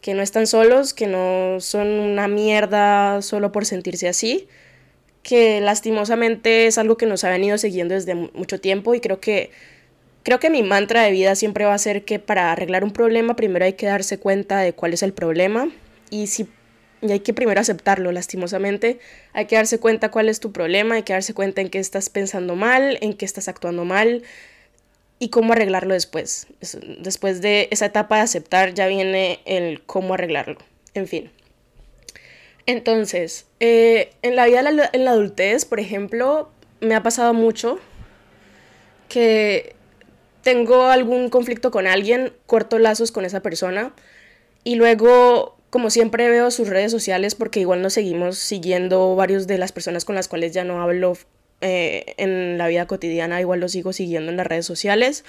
que 0.05 0.13
no 0.13 0.21
están 0.21 0.47
solos, 0.47 0.93
que 0.93 1.07
no 1.07 1.61
son 1.61 1.89
una 1.89 2.29
mierda 2.29 3.23
solo 3.23 3.53
por 3.53 3.65
sentirse 3.65 4.07
así 4.07 4.49
que 5.23 5.63
lastimosamente 5.63 6.67
es 6.67 6.77
algo 6.77 6.99
que 6.99 7.07
nos 7.07 7.25
ha 7.25 7.31
venido 7.31 7.57
siguiendo 7.57 7.95
desde 7.95 8.15
mucho 8.15 8.61
tiempo 8.61 8.95
y 8.95 9.01
creo 9.01 9.19
que 9.19 9.51
creo 10.23 10.41
que 10.41 10.51
mi 10.51 10.63
mantra 10.63 11.01
de 11.05 11.11
vida 11.11 11.35
siempre 11.37 11.65
va 11.65 11.73
a 11.73 11.79
ser 11.79 12.05
que 12.05 12.19
para 12.19 12.53
arreglar 12.53 12.85
un 12.85 12.91
problema 12.91 13.35
primero 13.35 13.65
hay 13.65 13.73
que 13.73 13.87
darse 13.87 14.19
cuenta 14.19 14.59
de 14.59 14.75
cuál 14.75 14.93
es 14.93 15.03
el 15.03 15.15
problema 15.15 15.71
y 16.11 16.27
si 16.27 16.49
y 17.01 17.11
hay 17.11 17.21
que 17.21 17.33
primero 17.33 17.61
aceptarlo 17.61 18.13
lastimosamente, 18.13 18.99
hay 19.33 19.47
que 19.47 19.57
darse 19.57 19.79
cuenta 19.79 20.11
cuál 20.11 20.29
es 20.29 20.41
tu 20.41 20.53
problema, 20.53 20.97
hay 20.97 21.03
que 21.03 21.15
darse 21.15 21.33
cuenta 21.33 21.63
en 21.63 21.71
qué 21.71 21.79
estás 21.79 22.11
pensando 22.11 22.57
mal, 22.57 22.99
en 23.01 23.15
qué 23.15 23.25
estás 23.25 23.49
actuando 23.49 23.87
mal 23.87 24.23
y 25.19 25.29
cómo 25.31 25.53
arreglarlo 25.53 25.95
después. 25.95 26.47
Después 26.99 27.41
de 27.41 27.69
esa 27.71 27.87
etapa 27.87 28.17
de 28.17 28.23
aceptar 28.23 28.75
ya 28.75 28.87
viene 28.87 29.41
el 29.45 29.83
cómo 29.83 30.15
arreglarlo. 30.15 30.59
En 30.95 31.07
fin. 31.07 31.31
Entonces, 32.67 33.47
eh, 33.61 34.13
en 34.23 34.37
la 34.37 34.47
vida 34.47 34.61
en 34.93 35.05
la 35.05 35.11
adultez, 35.11 35.65
por 35.65 35.81
ejemplo, 35.81 36.51
me 36.81 36.95
ha 36.95 37.03
pasado 37.03 37.35
mucho 37.35 37.79
que 39.09 39.75
tengo 40.43 40.85
algún 40.87 41.31
conflicto 41.31 41.71
con 41.71 41.87
alguien, 41.87 42.33
corto 42.47 42.79
lazos 42.79 43.13
con 43.13 43.25
esa 43.25 43.41
persona 43.41 43.95
y 44.63 44.77
luego, 44.77 45.57
como 45.71 45.91
siempre, 45.91 46.29
veo 46.29 46.51
sus 46.51 46.69
redes 46.69 46.91
sociales 46.91 47.35
porque 47.35 47.61
igual 47.61 47.83
nos 47.83 47.95
seguimos 47.95 48.39
siguiendo 48.39 49.15
varios 49.17 49.47
de 49.47 49.59
las 49.59 49.73
personas 49.73 50.05
con 50.05 50.15
las 50.15 50.29
cuales 50.29 50.53
ya 50.53 50.65
no 50.65 50.83
hablo 50.83 51.15
eh, 51.67 52.15
en 52.19 52.59
la 52.59 52.69
vida 52.69 52.87
cotidiana, 52.87 53.41
igual 53.41 53.59
los 53.59 53.73
sigo 53.73 53.95
siguiendo 53.95 54.31
en 54.31 54.37
las 54.37 54.47
redes 54.47 54.67
sociales. 54.67 55.25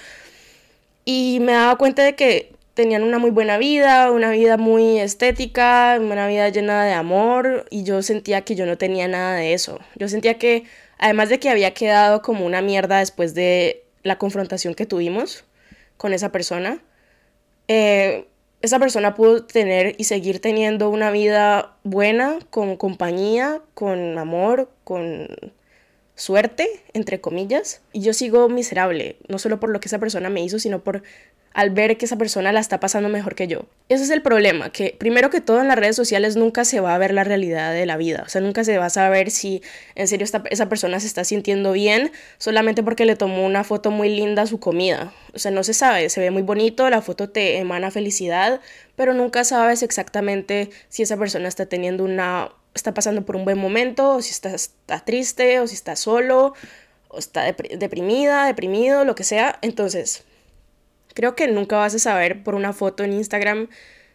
Y 1.06 1.38
me 1.40 1.52
daba 1.52 1.76
cuenta 1.78 2.04
de 2.04 2.14
que 2.14 2.52
tenían 2.74 3.04
una 3.04 3.18
muy 3.18 3.30
buena 3.30 3.56
vida, 3.56 4.10
una 4.10 4.30
vida 4.30 4.58
muy 4.58 5.00
estética, 5.00 5.96
una 5.98 6.28
vida 6.28 6.50
llena 6.50 6.84
de 6.84 6.92
amor 6.92 7.64
y 7.70 7.84
yo 7.84 8.02
sentía 8.02 8.42
que 8.42 8.54
yo 8.54 8.66
no 8.66 8.76
tenía 8.76 9.08
nada 9.08 9.36
de 9.36 9.54
eso. 9.54 9.80
Yo 9.94 10.08
sentía 10.08 10.34
que 10.34 10.64
además 10.98 11.30
de 11.30 11.38
que 11.38 11.48
había 11.48 11.72
quedado 11.72 12.20
como 12.20 12.44
una 12.44 12.60
mierda 12.60 12.98
después 12.98 13.32
de 13.32 13.84
la 14.02 14.18
confrontación 14.18 14.74
que 14.74 14.84
tuvimos 14.84 15.44
con 15.96 16.12
esa 16.12 16.32
persona, 16.32 16.82
eh, 17.66 18.26
esa 18.60 18.78
persona 18.78 19.14
pudo 19.14 19.46
tener 19.46 19.94
y 19.96 20.04
seguir 20.04 20.40
teniendo 20.40 20.90
una 20.90 21.10
vida 21.10 21.76
buena, 21.82 22.40
con 22.50 22.76
compañía, 22.76 23.62
con 23.72 24.18
amor, 24.18 24.70
con 24.84 25.54
suerte, 26.16 26.68
entre 26.94 27.20
comillas, 27.20 27.82
y 27.92 28.00
yo 28.00 28.12
sigo 28.12 28.48
miserable, 28.48 29.16
no 29.28 29.38
solo 29.38 29.60
por 29.60 29.70
lo 29.70 29.78
que 29.80 29.88
esa 29.88 29.98
persona 29.98 30.30
me 30.30 30.42
hizo, 30.42 30.58
sino 30.58 30.82
por 30.82 31.02
al 31.52 31.70
ver 31.70 31.96
que 31.96 32.04
esa 32.04 32.16
persona 32.16 32.52
la 32.52 32.60
está 32.60 32.80
pasando 32.80 33.08
mejor 33.08 33.34
que 33.34 33.46
yo. 33.46 33.64
Ese 33.88 34.04
es 34.04 34.10
el 34.10 34.20
problema, 34.20 34.70
que 34.70 34.94
primero 34.98 35.30
que 35.30 35.40
todo 35.40 35.62
en 35.62 35.68
las 35.68 35.78
redes 35.78 35.96
sociales 35.96 36.36
nunca 36.36 36.66
se 36.66 36.80
va 36.80 36.94
a 36.94 36.98
ver 36.98 37.14
la 37.14 37.24
realidad 37.24 37.72
de 37.72 37.86
la 37.86 37.96
vida, 37.96 38.24
o 38.26 38.28
sea, 38.28 38.42
nunca 38.42 38.62
se 38.62 38.76
va 38.76 38.86
a 38.86 38.90
saber 38.90 39.30
si 39.30 39.62
en 39.94 40.06
serio 40.06 40.26
esa 40.50 40.68
persona 40.68 41.00
se 41.00 41.06
está 41.06 41.24
sintiendo 41.24 41.72
bien 41.72 42.12
solamente 42.36 42.82
porque 42.82 43.06
le 43.06 43.16
tomó 43.16 43.46
una 43.46 43.64
foto 43.64 43.90
muy 43.90 44.10
linda 44.10 44.42
a 44.42 44.46
su 44.46 44.60
comida. 44.60 45.14
O 45.32 45.38
sea, 45.38 45.50
no 45.50 45.64
se 45.64 45.72
sabe, 45.72 46.10
se 46.10 46.20
ve 46.20 46.30
muy 46.30 46.42
bonito, 46.42 46.90
la 46.90 47.00
foto 47.00 47.30
te 47.30 47.56
emana 47.56 47.90
felicidad, 47.90 48.60
pero 48.94 49.14
nunca 49.14 49.42
sabes 49.44 49.82
exactamente 49.82 50.68
si 50.90 51.04
esa 51.04 51.16
persona 51.16 51.48
está 51.48 51.64
teniendo 51.64 52.04
una 52.04 52.50
está 52.76 52.94
pasando 52.94 53.24
por 53.24 53.36
un 53.36 53.44
buen 53.44 53.58
momento, 53.58 54.16
o 54.16 54.22
si 54.22 54.30
está, 54.30 54.54
está 54.54 55.04
triste, 55.04 55.60
o 55.60 55.66
si 55.66 55.74
está 55.74 55.96
solo, 55.96 56.54
o 57.08 57.18
está 57.18 57.42
deprimida, 57.44 58.46
deprimido, 58.46 59.04
lo 59.04 59.14
que 59.14 59.24
sea. 59.24 59.58
Entonces, 59.62 60.24
Creo 61.16 61.34
que 61.34 61.48
nunca 61.48 61.78
vas 61.78 61.94
a 61.94 61.98
saber 61.98 62.42
por 62.44 62.54
una 62.54 62.74
foto 62.74 63.02
en 63.02 63.14
Instagram 63.14 63.68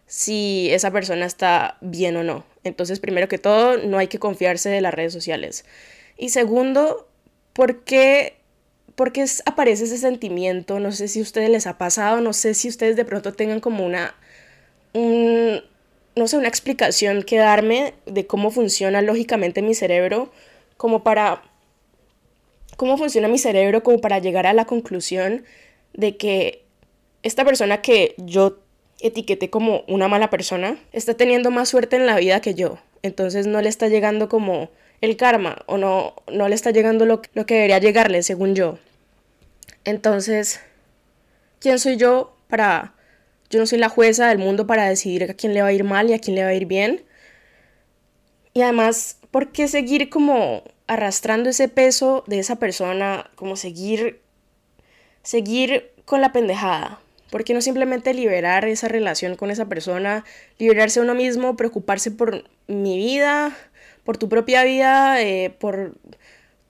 si 0.06 0.70
esa 0.70 0.92
persona 0.92 1.26
está 1.26 1.80
bien 1.82 2.16
o 2.16 2.24
no. 2.24 2.46
Entonces, 2.64 3.00
primero 3.00 3.28
que 3.28 3.40
todo, 3.40 3.78
no 3.78 3.98
hay 3.98 4.08
que 4.08 4.20
confiarse 4.20 4.70
de 4.70 4.82
las 4.82 4.94
redes 4.94 5.12
sociales. 5.12 5.66
Y 6.16 6.30
segundo, 6.30 7.10
¿por 7.54 7.84
qué, 7.84 8.38
aparece 9.48 9.86
ese 9.86 9.98
sentimiento? 9.98 10.80
No 10.80 10.92
sé 10.92 11.08
si 11.08 11.22
a 11.22 11.24
ustedes 11.24 11.50
les 11.50 11.66
ha 11.66 11.80
pasado, 11.80 12.22
no 12.22 12.34
sé 12.34 12.54
si 12.54 12.70
ustedes 12.70 12.96
de 12.96 13.04
pronto 13.04 13.34
tengan 13.34 13.62
como 13.62 13.84
una, 13.84 14.14
no 16.16 16.28
sé, 16.28 16.38
una 16.38 16.48
explicación 16.48 17.24
que 17.24 17.38
darme 17.38 17.94
de 18.06 18.28
cómo 18.28 18.52
funciona 18.52 19.02
lógicamente 19.02 19.62
mi 19.62 19.74
cerebro, 19.74 20.32
como 20.78 21.04
para, 21.04 21.44
cómo 22.78 22.98
funciona 22.98 23.28
mi 23.28 23.38
cerebro 23.38 23.84
como 23.84 24.00
para 24.00 24.20
llegar 24.20 24.48
a 24.48 24.54
la 24.54 24.66
conclusión 24.66 25.44
de 25.94 26.18
que 26.18 26.64
esta 27.24 27.46
persona 27.46 27.82
que 27.82 28.16
yo 28.18 28.58
etiqueté 29.00 29.50
como 29.50 29.84
una 29.88 30.08
mala 30.08 30.30
persona 30.30 30.78
está 30.92 31.16
teniendo 31.16 31.52
más 31.52 31.70
suerte 31.70 31.96
en 31.96 32.06
la 32.06 32.18
vida 32.18 32.42
que 32.42 32.54
yo. 32.54 32.78
Entonces 33.04 33.48
no 33.48 33.62
le 33.62 33.70
está 33.70 33.88
llegando 33.88 34.30
como 34.30 34.70
el 35.02 35.18
karma 35.18 35.64
o 35.66 35.78
no, 35.78 36.14
no 36.32 36.48
le 36.48 36.56
está 36.56 36.72
llegando 36.72 37.06
lo, 37.06 37.22
lo 37.34 37.46
que 37.46 37.56
debería 37.56 37.80
llegarle, 37.80 38.22
según 38.24 38.56
yo. 38.56 38.78
Entonces, 39.84 40.60
¿quién 41.60 41.80
soy 41.80 41.98
yo 41.98 42.36
para... 42.48 42.94
Yo 43.52 43.60
no 43.60 43.68
soy 43.68 43.80
la 43.80 43.90
jueza 43.90 44.30
del 44.30 44.38
mundo 44.38 44.66
para 44.66 44.88
decidir 44.88 45.30
a 45.30 45.34
quién 45.34 45.54
le 45.54 45.62
va 45.62 45.68
a 45.68 45.74
ir 45.74 45.84
mal 45.84 46.10
y 46.10 46.14
a 46.14 46.20
quién 46.20 46.36
le 46.36 46.44
va 46.44 46.50
a 46.50 46.54
ir 46.54 46.66
bien. 46.66 47.04
Y 48.54 48.62
además, 48.62 49.18
¿por 49.30 49.52
qué 49.52 49.68
seguir 49.68 50.10
como 50.10 50.64
arrastrando 50.88 51.50
ese 51.50 51.68
peso 51.68 52.24
de 52.28 52.40
esa 52.40 52.56
persona? 52.56 53.30
Como 53.36 53.56
seguir... 53.56 54.22
Seguir 55.22 55.92
con 56.06 56.22
la 56.22 56.32
pendejada. 56.32 57.00
¿Por 57.30 57.44
qué 57.44 57.54
no 57.54 57.62
simplemente 57.62 58.14
liberar 58.14 58.66
esa 58.66 58.88
relación 58.88 59.36
con 59.36 59.52
esa 59.52 59.66
persona, 59.66 60.26
liberarse 60.58 61.00
a 61.00 61.04
uno 61.04 61.14
mismo, 61.14 61.56
preocuparse 61.56 62.10
por 62.10 62.44
mi 62.68 62.98
vida, 62.98 63.56
por 64.04 64.18
tu 64.18 64.28
propia 64.28 64.64
vida, 64.64 65.22
eh, 65.22 65.50
por 65.50 65.96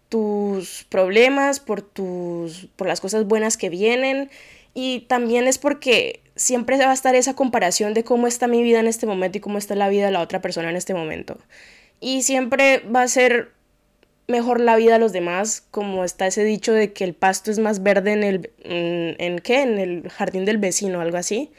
tus 0.09 0.85
problemas, 0.89 1.59
por, 1.59 1.81
tus, 1.81 2.67
por 2.75 2.88
las 2.88 3.00
cosas 3.00 3.25
buenas 3.25 3.55
que 3.55 3.69
vienen? 3.69 4.29
Y 4.73 5.01
también 5.01 5.47
es 5.47 5.57
porque 5.57 6.21
siempre 6.41 6.77
va 6.77 6.89
a 6.89 6.93
estar 6.93 7.15
esa 7.15 7.36
comparación 7.36 7.93
de 7.93 8.03
cómo 8.03 8.27
está 8.27 8.48
mi 8.48 8.63
vida 8.63 8.79
en 8.79 8.88
este 8.88 9.05
momento 9.05 9.38
y 9.38 9.41
cómo 9.41 9.57
está 9.57 9.75
la 9.75 9.89
vida 9.89 10.05
de 10.05 10.12
la 10.12 10.21
otra 10.21 10.41
persona 10.41 10.69
en 10.69 10.75
este 10.75 10.93
momento. 10.93 11.38
Y 12.00 12.24
siempre 12.24 12.79
va 12.79 13.03
a 13.03 13.07
ser 13.07 13.51
mejor 14.27 14.60
la 14.60 14.75
vida 14.75 14.95
a 14.95 15.00
los 15.00 15.13
demás, 15.13 15.63
como 15.69 16.03
está 16.03 16.25
ese 16.25 16.43
dicho 16.43 16.74
de 16.74 16.93
que 16.93 17.03
el 17.03 17.13
pasto 17.13 17.51
es 17.51 17.60
más 17.60 17.83
verde 17.83 18.13
en 18.13 18.24
el 18.24 18.51
en, 18.63 19.39
qué, 19.39 19.62
en 19.62 19.77
el 19.77 20.10
jardín 20.10 20.45
del 20.45 20.57
vecino, 20.57 21.00
algo 21.00 21.17
así. 21.17 21.51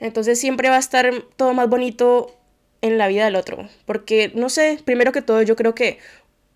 Entonces 0.00 0.38
siempre 0.38 0.68
va 0.68 0.76
a 0.76 0.80
estar 0.80 1.10
todo 1.36 1.54
más 1.54 1.68
bonito 1.68 2.36
en 2.82 2.98
la 2.98 3.08
vida 3.08 3.24
del 3.24 3.36
otro, 3.36 3.68
porque 3.86 4.30
no 4.34 4.50
sé, 4.50 4.78
primero 4.84 5.12
que 5.12 5.22
todo 5.22 5.40
yo 5.42 5.56
creo 5.56 5.74
que 5.74 5.98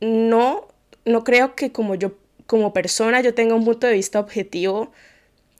no 0.00 0.68
no 1.06 1.24
creo 1.24 1.54
que 1.54 1.72
como 1.72 1.94
yo 1.94 2.12
como 2.46 2.74
persona 2.74 3.22
yo 3.22 3.32
tenga 3.32 3.54
un 3.54 3.64
punto 3.64 3.86
de 3.86 3.94
vista 3.94 4.20
objetivo 4.20 4.92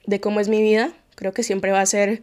de 0.07 0.21
cómo 0.21 0.41
es 0.41 0.49
mi 0.49 0.61
vida, 0.61 0.93
creo 1.21 1.33
que 1.33 1.45
siempre 1.45 1.71
va 1.71 1.81
a 1.81 1.87
ser 1.87 2.23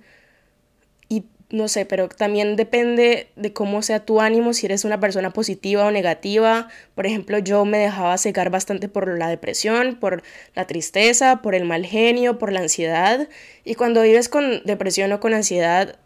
no 1.50 1.70
sé, 1.70 1.86
pero 1.86 2.10
también 2.10 2.58
depende 2.58 3.30
de 3.38 3.54
cómo 3.54 3.82
sea 3.82 4.06
tu 4.06 4.20
ánimo, 4.20 4.54
si 4.54 4.66
eres 4.66 4.84
una 4.84 5.00
persona 5.00 5.32
positiva 5.32 5.86
o 5.86 5.92
negativa. 5.92 6.68
Por 6.94 7.06
ejemplo, 7.06 7.38
yo 7.40 7.64
me 7.64 7.78
dejaba 7.78 8.18
cegar 8.18 8.50
bastante 8.50 8.90
por 8.90 9.18
la 9.18 9.30
depresión, 9.30 9.96
por 9.96 10.24
la 10.56 10.68
tristeza, 10.68 11.42
por 11.42 11.56
el 11.56 11.64
mal 11.64 11.86
genio, 11.86 12.38
por 12.38 12.52
la 12.52 12.60
ansiedad. 12.60 13.30
Y 13.64 13.76
cuando 13.76 14.02
vives 14.02 14.28
con 14.28 14.62
depresión 14.66 15.12
o 15.14 15.22
con 15.22 15.34
ansiedad, 15.34 15.98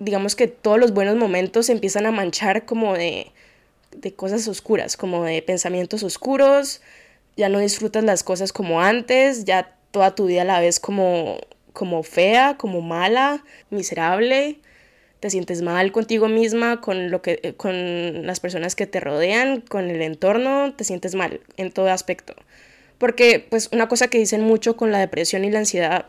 digamos 0.00 0.34
que 0.34 0.48
todos 0.48 0.80
los 0.80 0.92
buenos 0.92 1.14
momentos 1.16 1.66
se 1.66 1.72
empiezan 1.72 2.06
a 2.06 2.10
manchar 2.10 2.64
como 2.64 2.94
de, 2.94 3.30
de 3.92 4.14
cosas 4.14 4.48
oscuras, 4.48 4.96
como 4.96 5.24
de 5.24 5.42
pensamientos 5.42 6.02
oscuros, 6.02 6.80
ya 7.36 7.48
no 7.48 7.60
disfrutas 7.60 8.02
las 8.02 8.24
cosas 8.24 8.52
como 8.52 8.80
antes, 8.80 9.44
ya 9.44 9.76
toda 9.92 10.16
tu 10.16 10.26
vida 10.26 10.42
la 10.42 10.60
ves 10.60 10.80
como, 10.80 11.38
como 11.72 12.02
fea, 12.02 12.56
como 12.58 12.80
mala, 12.80 13.44
miserable, 13.70 14.58
te 15.20 15.30
sientes 15.30 15.62
mal 15.62 15.92
contigo 15.92 16.28
misma, 16.28 16.80
con, 16.80 17.10
lo 17.10 17.22
que, 17.22 17.38
eh, 17.42 17.52
con 17.54 18.26
las 18.26 18.40
personas 18.40 18.74
que 18.74 18.86
te 18.86 18.98
rodean, 18.98 19.60
con 19.60 19.88
el 19.88 20.02
entorno, 20.02 20.74
te 20.74 20.82
sientes 20.82 21.14
mal 21.14 21.40
en 21.56 21.70
todo 21.70 21.90
aspecto. 21.90 22.34
Porque 22.98 23.44
pues 23.48 23.68
una 23.72 23.88
cosa 23.88 24.08
que 24.08 24.18
dicen 24.18 24.42
mucho 24.42 24.76
con 24.76 24.90
la 24.90 24.98
depresión 24.98 25.44
y 25.44 25.50
la 25.50 25.60
ansiedad 25.60 26.06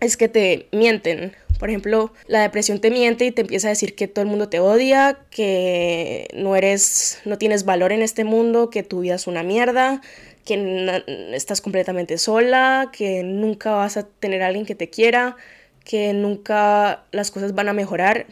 es 0.00 0.16
que 0.16 0.28
te 0.28 0.68
mienten. 0.72 1.32
Por 1.58 1.70
ejemplo, 1.70 2.12
la 2.26 2.42
depresión 2.42 2.80
te 2.80 2.90
miente 2.90 3.24
y 3.24 3.32
te 3.32 3.40
empieza 3.40 3.68
a 3.68 3.70
decir 3.70 3.94
que 3.94 4.08
todo 4.08 4.22
el 4.22 4.28
mundo 4.28 4.48
te 4.48 4.60
odia, 4.60 5.18
que 5.30 6.28
no 6.34 6.54
eres, 6.54 7.18
no 7.24 7.38
tienes 7.38 7.64
valor 7.64 7.92
en 7.92 8.02
este 8.02 8.24
mundo, 8.24 8.70
que 8.70 8.82
tu 8.82 9.00
vida 9.00 9.14
es 9.14 9.26
una 9.26 9.42
mierda, 9.42 10.02
que 10.46 11.04
estás 11.34 11.60
completamente 11.60 12.16
sola, 12.16 12.90
que 12.92 13.22
nunca 13.22 13.72
vas 13.72 13.98
a 13.98 14.04
tener 14.04 14.42
a 14.42 14.46
alguien 14.46 14.64
que 14.64 14.74
te 14.74 14.88
quiera, 14.88 15.36
que 15.84 16.14
nunca 16.14 17.04
las 17.12 17.30
cosas 17.30 17.54
van 17.54 17.68
a 17.68 17.74
mejorar. 17.74 18.26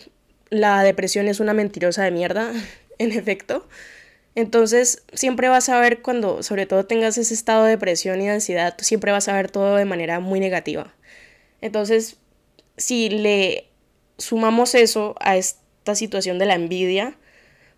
La 0.49 0.83
depresión 0.83 1.29
es 1.29 1.41
una 1.41 1.53
mentirosa 1.53 2.05
de 2.05 2.11
mierda, 2.13 2.53
en 2.99 3.13
efecto. 3.13 3.69
Entonces, 4.35 5.05
siempre 5.13 5.49
vas 5.49 5.69
a 5.69 5.79
ver 5.79 6.03
cuando, 6.03 6.43
sobre 6.43 6.67
todo, 6.67 6.87
tengas 6.87 7.19
ese 7.19 7.35
estado 7.35 7.65
de 7.65 7.71
depresión 7.71 8.21
y 8.21 8.25
de 8.25 8.33
ansiedad, 8.33 8.75
siempre 8.79 9.13
vas 9.13 9.29
a 9.29 9.35
ver 9.35 9.51
todo 9.51 9.77
de 9.77 9.85
manera 9.85 10.21
muy 10.21 10.41
negativa. 10.41 10.95
Entonces, 11.61 12.17
si 12.77 13.11
le 13.11 13.69
sumamos 14.19 14.75
eso 14.75 15.15
a 15.21 15.37
esta 15.37 15.95
situación 15.95 16.39
de 16.39 16.47
la 16.47 16.55
envidia, 16.55 17.17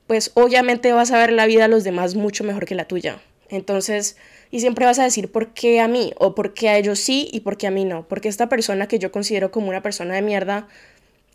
pues 0.06 0.30
obviamente 0.34 0.92
vas 0.92 1.10
a 1.10 1.18
ver 1.18 1.32
la 1.32 1.46
vida 1.46 1.62
de 1.62 1.68
los 1.68 1.84
demás 1.84 2.14
mucho 2.14 2.44
mejor 2.44 2.64
que 2.66 2.74
la 2.74 2.86
tuya. 2.86 3.20
Entonces, 3.48 4.16
y 4.50 4.60
siempre 4.60 4.86
vas 4.86 4.98
a 4.98 5.04
decir 5.04 5.30
por 5.30 5.52
qué 5.52 5.80
a 5.80 5.88
mí, 5.88 6.12
o 6.18 6.34
por 6.34 6.54
qué 6.54 6.68
a 6.68 6.78
ellos 6.78 6.98
sí 6.98 7.28
y 7.32 7.40
por 7.40 7.56
qué 7.56 7.66
a 7.66 7.70
mí 7.70 7.84
no. 7.84 8.06
Porque 8.08 8.28
esta 8.28 8.48
persona 8.48 8.88
que 8.88 8.98
yo 8.98 9.12
considero 9.12 9.50
como 9.50 9.68
una 9.68 9.82
persona 9.82 10.14
de 10.14 10.22
mierda, 10.22 10.68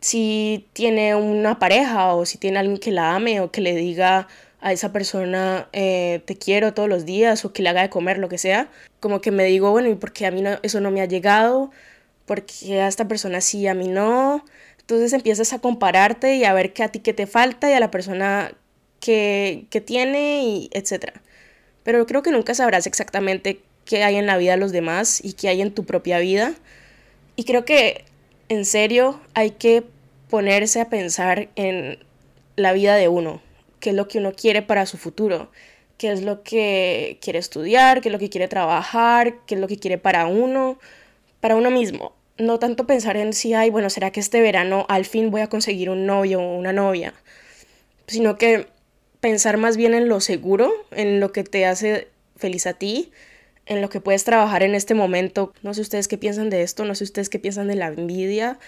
si 0.02 0.68
tiene 0.74 1.16
una 1.16 1.60
pareja 1.60 2.14
o 2.16 2.26
si 2.26 2.38
tiene 2.38 2.60
alguien 2.60 2.80
que 2.80 2.92
la 2.92 3.16
ame 3.16 3.40
o 3.42 3.52
que 3.52 3.62
le 3.62 3.76
diga 3.76 4.28
a 4.62 4.74
esa 4.74 4.92
persona 4.92 5.70
eh, 5.74 6.22
te 6.26 6.38
quiero 6.38 6.74
todos 6.74 6.90
los 6.90 7.06
días 7.06 7.46
o 7.46 7.54
que 7.54 7.64
le 7.64 7.70
haga 7.70 7.82
de 7.84 7.90
comer, 7.90 8.18
lo 8.20 8.30
que 8.30 8.38
sea, 8.38 8.70
como 9.00 9.22
que 9.22 9.32
me 9.32 9.46
digo, 9.46 9.72
bueno, 9.72 9.90
¿y 9.90 9.96
por 9.96 10.14
qué 10.14 10.26
a 10.28 10.32
mí 10.32 10.42
no, 10.42 10.52
eso 10.64 10.82
no 10.82 10.92
me 10.92 11.02
ha 11.02 11.06
llegado? 11.06 11.72
¿Por 12.26 12.46
qué 12.46 12.82
a 12.82 12.88
esta 12.88 13.08
persona 13.08 13.42
sí, 13.42 13.68
a 13.68 13.74
mí 13.74 13.88
no? 13.88 14.46
Entonces 14.80 15.14
empiezas 15.14 15.54
a 15.54 15.60
compararte 15.60 16.36
y 16.36 16.44
a 16.46 16.54
ver 16.54 16.74
qué 16.74 16.84
a 16.84 16.90
ti 16.90 17.00
qué 17.00 17.14
te 17.14 17.28
falta 17.28 17.70
y 17.70 17.74
a 17.74 17.80
la 17.80 17.92
persona 17.92 18.54
que, 19.00 19.66
que 19.70 19.82
tiene 19.82 20.44
y 20.44 20.70
etcétera 20.74 21.22
pero 21.84 22.06
creo 22.06 22.24
que 22.24 22.32
nunca 22.32 22.54
sabrás 22.54 22.88
exactamente 22.88 23.62
qué 23.86 24.04
hay 24.04 24.16
en 24.16 24.28
la 24.28 24.38
vida 24.38 24.52
de 24.52 24.58
los 24.58 24.72
demás 24.72 25.24
y 25.24 25.34
qué 25.34 25.50
hay 25.50 25.62
en 25.62 25.74
tu 25.74 25.86
propia 25.86 26.20
vida. 26.20 26.54
Y 27.36 27.44
creo 27.44 27.66
que 27.66 28.06
en 28.50 28.66
serio 28.66 29.20
hay 29.34 29.52
que 29.52 29.84
ponerse 30.30 30.82
a 30.82 30.90
pensar 30.90 31.50
en 31.56 32.00
la 32.56 32.74
vida 32.74 32.96
de 32.96 33.08
uno, 33.08 33.42
qué 33.80 33.92
es 33.92 33.96
lo 33.96 34.08
que 34.08 34.20
uno 34.20 34.34
quiere 34.34 34.62
para 34.62 34.86
su 34.86 34.98
futuro, 34.98 35.52
qué 35.98 36.12
es 36.12 36.22
lo 36.22 36.44
que 36.44 37.18
quiere 37.22 37.40
estudiar, 37.40 38.02
qué 38.02 38.10
es 38.10 38.14
lo 38.14 38.20
que 38.20 38.30
quiere 38.30 38.48
trabajar, 38.48 39.36
qué 39.46 39.56
es 39.56 39.62
lo 39.62 39.68
que 39.68 39.78
quiere 39.78 39.98
para 39.98 40.28
uno, 40.28 40.80
para 41.40 41.56
uno 41.56 41.72
mismo. 41.72 42.14
No 42.38 42.60
tanto 42.60 42.88
pensar 42.88 43.18
en 43.18 43.34
si, 43.34 43.54
ay, 43.54 43.70
bueno, 43.70 43.90
¿será 43.90 44.12
que 44.12 44.20
este 44.20 44.42
verano 44.42 44.86
al 44.90 45.06
fin 45.06 45.32
voy 45.32 45.42
a 45.42 45.48
conseguir 45.48 45.90
un 45.90 46.06
novio 46.06 46.42
o 46.42 46.58
una 46.58 46.74
novia? 46.74 47.14
Sino 48.08 48.38
que 48.38 48.68
pensar 49.22 49.58
más 49.58 49.78
bien 49.78 49.94
en 49.94 50.10
lo 50.10 50.20
seguro, 50.20 50.74
en 50.92 51.20
lo 51.20 51.32
que 51.32 51.44
te 51.44 51.66
hace 51.66 52.10
feliz 52.36 52.66
a 52.68 52.74
ti, 52.74 53.12
en 53.68 53.80
lo 53.82 53.90
que 53.90 54.02
puedes 54.02 54.24
trabajar 54.24 54.64
en 54.64 54.76
este 54.76 54.96
momento. 54.96 55.54
No 55.62 55.74
sé 55.74 55.82
ustedes 55.82 56.08
qué 56.08 56.18
piensan 56.18 56.50
de 56.50 56.64
esto, 56.64 56.84
no 56.84 56.96
sé 56.96 57.06
ustedes 57.06 57.30
qué 57.30 57.40
piensan 57.40 57.68
de 57.68 57.76
la 57.76 57.88
envidia. 57.88 58.60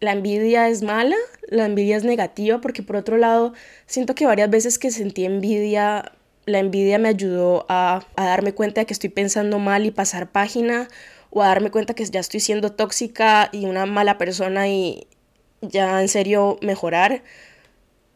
La 0.00 0.12
envidia 0.12 0.68
es 0.68 0.82
mala, 0.82 1.16
la 1.48 1.66
envidia 1.66 1.96
es 1.96 2.04
negativa, 2.04 2.60
porque 2.60 2.82
por 2.82 2.96
otro 2.96 3.18
lado, 3.18 3.52
siento 3.86 4.14
que 4.14 4.24
varias 4.24 4.50
veces 4.50 4.78
que 4.78 4.90
sentí 4.90 5.24
envidia, 5.24 6.12
la 6.46 6.58
envidia 6.60 6.98
me 6.98 7.08
ayudó 7.08 7.66
a, 7.68 8.06
a 8.16 8.24
darme 8.24 8.52
cuenta 8.52 8.80
de 8.80 8.86
que 8.86 8.94
estoy 8.94 9.10
pensando 9.10 9.58
mal 9.58 9.84
y 9.84 9.90
pasar 9.90 10.30
página, 10.30 10.88
o 11.30 11.42
a 11.42 11.48
darme 11.48 11.70
cuenta 11.70 11.94
que 11.94 12.04
ya 12.04 12.20
estoy 12.20 12.40
siendo 12.40 12.72
tóxica 12.72 13.48
y 13.52 13.64
una 13.64 13.86
mala 13.86 14.18
persona 14.18 14.68
y 14.68 15.06
ya 15.62 16.00
en 16.02 16.08
serio 16.08 16.58
mejorar 16.60 17.22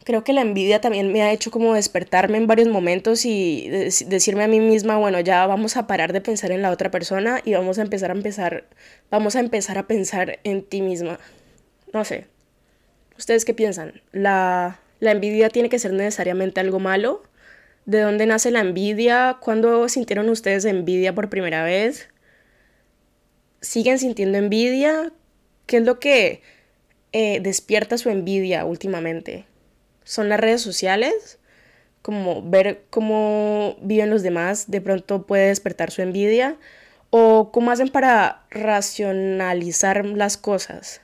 creo 0.06 0.22
que 0.22 0.32
la 0.32 0.40
envidia 0.42 0.80
también 0.80 1.12
me 1.12 1.22
ha 1.22 1.32
hecho 1.32 1.50
como 1.50 1.74
despertarme 1.74 2.38
en 2.38 2.46
varios 2.46 2.68
momentos 2.68 3.26
y 3.26 3.68
decirme 4.06 4.44
a 4.44 4.48
mí 4.48 4.60
misma, 4.60 4.98
bueno, 4.98 5.18
ya 5.18 5.44
vamos 5.48 5.76
a 5.76 5.88
parar 5.88 6.12
de 6.12 6.20
pensar 6.20 6.52
en 6.52 6.62
la 6.62 6.70
otra 6.70 6.92
persona 6.92 7.40
y 7.44 7.54
vamos 7.54 7.80
a 7.80 7.82
empezar 7.82 8.12
a 8.12 8.14
empezar, 8.14 8.68
vamos 9.10 9.34
a 9.34 9.40
empezar 9.40 9.78
a 9.78 9.88
pensar 9.88 10.38
en 10.44 10.62
ti 10.62 10.80
misma. 10.80 11.18
No 11.92 12.04
sé. 12.04 12.28
¿Ustedes 13.18 13.44
qué 13.44 13.52
piensan? 13.52 14.00
¿La, 14.12 14.78
la 15.00 15.10
envidia 15.10 15.48
tiene 15.48 15.68
que 15.68 15.80
ser 15.80 15.92
necesariamente 15.92 16.60
algo 16.60 16.78
malo? 16.78 17.24
¿De 17.84 18.00
dónde 18.00 18.26
nace 18.26 18.52
la 18.52 18.60
envidia? 18.60 19.38
¿Cuándo 19.40 19.88
sintieron 19.88 20.28
ustedes 20.28 20.66
envidia 20.66 21.16
por 21.16 21.30
primera 21.30 21.64
vez? 21.64 22.10
¿Siguen 23.60 23.98
sintiendo 23.98 24.38
envidia? 24.38 25.12
¿Qué 25.66 25.78
es 25.78 25.82
lo 25.82 25.98
que 25.98 26.42
eh, 27.10 27.40
despierta 27.40 27.98
su 27.98 28.08
envidia 28.08 28.64
últimamente? 28.64 29.46
Son 30.06 30.28
las 30.28 30.38
redes 30.38 30.62
sociales, 30.62 31.38
como 32.00 32.40
ver 32.40 32.84
cómo 32.90 33.76
viven 33.82 34.08
los 34.08 34.22
demás, 34.22 34.70
de 34.70 34.80
pronto 34.80 35.26
puede 35.26 35.48
despertar 35.48 35.90
su 35.90 36.00
envidia, 36.00 36.56
o 37.10 37.50
cómo 37.52 37.72
hacen 37.72 37.88
para 37.88 38.46
racionalizar 38.50 40.06
las 40.06 40.36
cosas, 40.36 41.00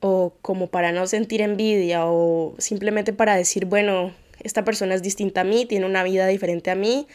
o 0.00 0.34
como 0.42 0.66
para 0.68 0.92
no 0.92 1.06
sentir 1.06 1.40
envidia, 1.40 2.04
o 2.04 2.54
simplemente 2.58 3.14
para 3.14 3.34
decir, 3.34 3.64
bueno, 3.64 4.12
esta 4.42 4.62
persona 4.62 4.94
es 4.94 5.02
distinta 5.02 5.40
a 5.40 5.44
mí, 5.44 5.64
tiene 5.64 5.86
una 5.86 6.02
vida 6.02 6.26
diferente 6.26 6.70
a 6.70 6.74
mí, 6.74 7.08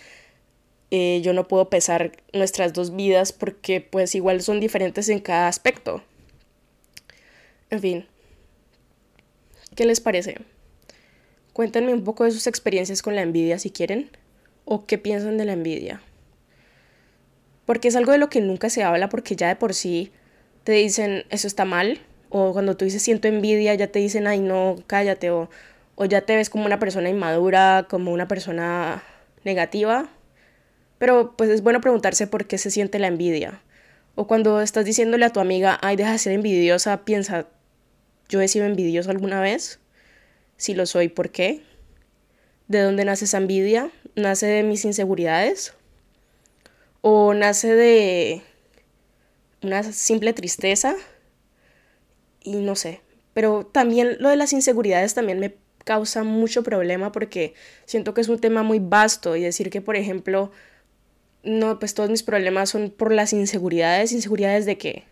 eh, 0.89 1.21
yo 1.23 1.33
no 1.33 1.47
puedo 1.47 1.69
pesar 1.69 2.11
nuestras 2.33 2.73
dos 2.73 2.95
vidas 2.95 3.33
porque 3.33 3.81
pues 3.81 4.15
igual 4.15 4.41
son 4.41 4.59
diferentes 4.59 5.07
en 5.09 5.19
cada 5.19 5.47
aspecto. 5.47 6.03
En 7.69 7.79
fin, 7.79 8.07
¿qué 9.75 9.85
les 9.85 10.01
parece? 10.01 10.39
Cuéntenme 11.53 11.93
un 11.93 12.03
poco 12.03 12.23
de 12.23 12.31
sus 12.31 12.47
experiencias 12.47 13.01
con 13.01 13.15
la 13.15 13.21
envidia 13.21 13.59
si 13.59 13.71
quieren, 13.71 14.09
o 14.65 14.85
qué 14.85 14.97
piensan 14.97 15.37
de 15.37 15.45
la 15.45 15.53
envidia. 15.53 16.01
Porque 17.65 17.89
es 17.89 17.95
algo 17.95 18.11
de 18.11 18.17
lo 18.17 18.29
que 18.29 18.41
nunca 18.41 18.69
se 18.69 18.83
habla 18.83 19.09
porque 19.09 19.35
ya 19.35 19.47
de 19.47 19.55
por 19.55 19.73
sí 19.73 20.11
te 20.63 20.73
dicen 20.73 21.25
eso 21.29 21.47
está 21.47 21.65
mal, 21.65 21.99
o 22.29 22.53
cuando 22.53 22.77
tú 22.77 22.85
dices 22.85 23.01
siento 23.01 23.27
envidia 23.27 23.75
ya 23.75 23.87
te 23.87 23.99
dicen 23.99 24.27
ay 24.27 24.39
no, 24.39 24.77
cállate, 24.87 25.31
o, 25.31 25.49
o 25.95 26.05
ya 26.05 26.21
te 26.21 26.35
ves 26.35 26.49
como 26.49 26.65
una 26.65 26.79
persona 26.79 27.09
inmadura, 27.09 27.87
como 27.89 28.11
una 28.11 28.27
persona 28.27 29.03
negativa. 29.43 30.09
Pero 30.99 31.33
pues 31.35 31.49
es 31.49 31.63
bueno 31.63 31.81
preguntarse 31.81 32.27
por 32.27 32.45
qué 32.45 32.57
se 32.57 32.71
siente 32.71 32.99
la 32.99 33.07
envidia. 33.07 33.61
O 34.15 34.27
cuando 34.27 34.61
estás 34.61 34.85
diciéndole 34.85 35.25
a 35.25 35.31
tu 35.31 35.39
amiga, 35.39 35.77
ay, 35.81 35.95
deja 35.95 36.11
de 36.11 36.17
ser 36.19 36.33
envidiosa, 36.33 37.05
piensa, 37.05 37.47
¿yo 38.29 38.39
he 38.41 38.47
sido 38.47 38.65
envidioso 38.65 39.09
alguna 39.09 39.41
vez? 39.41 39.80
Si 40.61 40.75
lo 40.75 40.85
soy, 40.85 41.07
¿por 41.07 41.31
qué? 41.31 41.63
¿De 42.67 42.81
dónde 42.81 43.03
nace 43.03 43.25
esa 43.25 43.39
envidia? 43.39 43.89
¿Nace 44.13 44.45
de 44.45 44.61
mis 44.61 44.85
inseguridades? 44.85 45.73
¿O 47.01 47.33
nace 47.33 47.73
de 47.73 48.43
una 49.63 49.81
simple 49.81 50.33
tristeza? 50.33 50.93
Y 52.43 52.57
no 52.57 52.75
sé. 52.75 53.01
Pero 53.33 53.65
también 53.65 54.17
lo 54.19 54.29
de 54.29 54.35
las 54.35 54.53
inseguridades 54.53 55.15
también 55.15 55.39
me 55.39 55.55
causa 55.83 56.21
mucho 56.21 56.61
problema 56.61 57.11
porque 57.11 57.55
siento 57.85 58.13
que 58.13 58.21
es 58.21 58.29
un 58.29 58.37
tema 58.37 58.61
muy 58.61 58.77
vasto 58.77 59.35
y 59.35 59.41
decir 59.41 59.71
que, 59.71 59.81
por 59.81 59.95
ejemplo, 59.95 60.51
no, 61.41 61.79
pues 61.79 61.95
todos 61.95 62.11
mis 62.11 62.21
problemas 62.21 62.69
son 62.69 62.91
por 62.91 63.11
las 63.11 63.33
inseguridades. 63.33 64.11
¿Inseguridades 64.11 64.67
de 64.67 64.77
qué? 64.77 65.05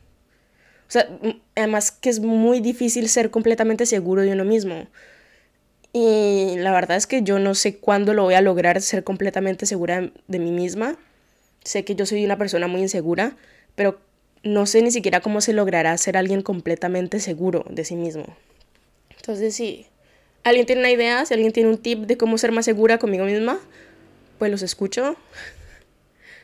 O 0.88 0.92
sea, 0.92 1.10
además 1.56 1.92
que 1.92 2.12
es 2.12 2.20
muy 2.20 2.60
difícil 2.60 3.10
ser 3.10 3.32
completamente 3.32 3.88
seguro 3.88 4.22
de 4.22 4.34
uno 4.34 4.46
mismo. 4.46 4.86
Y 5.92 6.56
la 6.58 6.72
verdad 6.72 6.98
es 6.98 7.08
que 7.08 7.24
yo 7.24 7.40
no 7.40 7.56
sé 7.56 7.78
cuándo 7.78 8.14
lo 8.14 8.24
voy 8.24 8.36
a 8.36 8.42
lograr 8.42 8.82
ser 8.82 9.04
completamente 9.04 9.66
segura 9.66 10.12
de 10.28 10.40
mí 10.40 10.52
misma. 10.52 10.98
Sé 11.64 11.84
que 11.84 11.96
yo 11.96 12.06
soy 12.06 12.24
una 12.24 12.38
persona 12.38 12.68
muy 12.68 12.82
insegura, 12.82 13.36
pero 13.76 14.00
no 14.44 14.66
sé 14.66 14.82
ni 14.82 14.92
siquiera 14.92 15.20
cómo 15.20 15.42
se 15.42 15.54
logrará 15.54 15.98
ser 15.98 16.16
alguien 16.16 16.42
completamente 16.42 17.20
seguro 17.20 17.66
de 17.70 17.84
sí 17.86 17.96
mismo. 17.96 18.26
Entonces, 19.16 19.56
si 19.56 19.88
alguien 20.44 20.66
tiene 20.66 20.82
una 20.82 20.92
idea, 20.92 21.26
si 21.26 21.34
alguien 21.34 21.52
tiene 21.52 21.70
un 21.70 21.78
tip 21.78 22.06
de 22.06 22.18
cómo 22.18 22.38
ser 22.38 22.52
más 22.52 22.66
segura 22.66 23.00
conmigo 23.00 23.26
misma, 23.26 23.60
pues 24.38 24.52
los 24.52 24.62
escucho. 24.62 25.16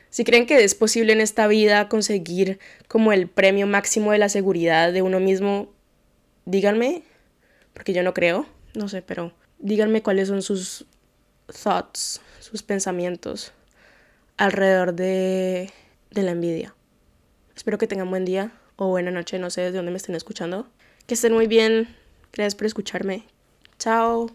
Si 0.09 0.23
creen 0.23 0.45
que 0.45 0.63
es 0.63 0.75
posible 0.75 1.13
en 1.13 1.21
esta 1.21 1.45
vida 1.45 1.87
conseguir 1.87 2.57
como 2.87 3.13
el 3.13 3.27
premio 3.27 3.67
máximo 3.67 4.11
de 4.11 4.17
la 4.17 4.29
seguridad 4.29 4.91
de 4.91 5.01
uno 5.01 5.19
mismo, 5.19 5.71
díganme, 6.45 7.03
porque 7.73 7.93
yo 7.93 8.01
no 8.01 8.13
creo 8.13 8.47
no 8.75 8.87
sé, 8.89 9.01
pero 9.01 9.33
díganme 9.59 10.03
cuáles 10.03 10.27
son 10.27 10.41
sus 10.41 10.85
thoughts, 11.63 12.21
sus 12.39 12.63
pensamientos 12.63 13.51
alrededor 14.37 14.93
de, 14.93 15.71
de 16.11 16.23
la 16.23 16.31
envidia. 16.31 16.75
Espero 17.55 17.77
que 17.77 17.87
tengan 17.87 18.09
buen 18.09 18.25
día 18.25 18.51
o 18.75 18.87
buena 18.87 19.11
noche, 19.11 19.39
no 19.39 19.49
sé 19.49 19.61
de 19.61 19.71
dónde 19.71 19.91
me 19.91 19.97
estén 19.97 20.15
escuchando. 20.15 20.67
Que 21.07 21.13
estén 21.13 21.33
muy 21.33 21.47
bien. 21.47 21.95
Gracias 22.33 22.55
por 22.55 22.65
escucharme. 22.65 23.23
Chao. 23.79 24.23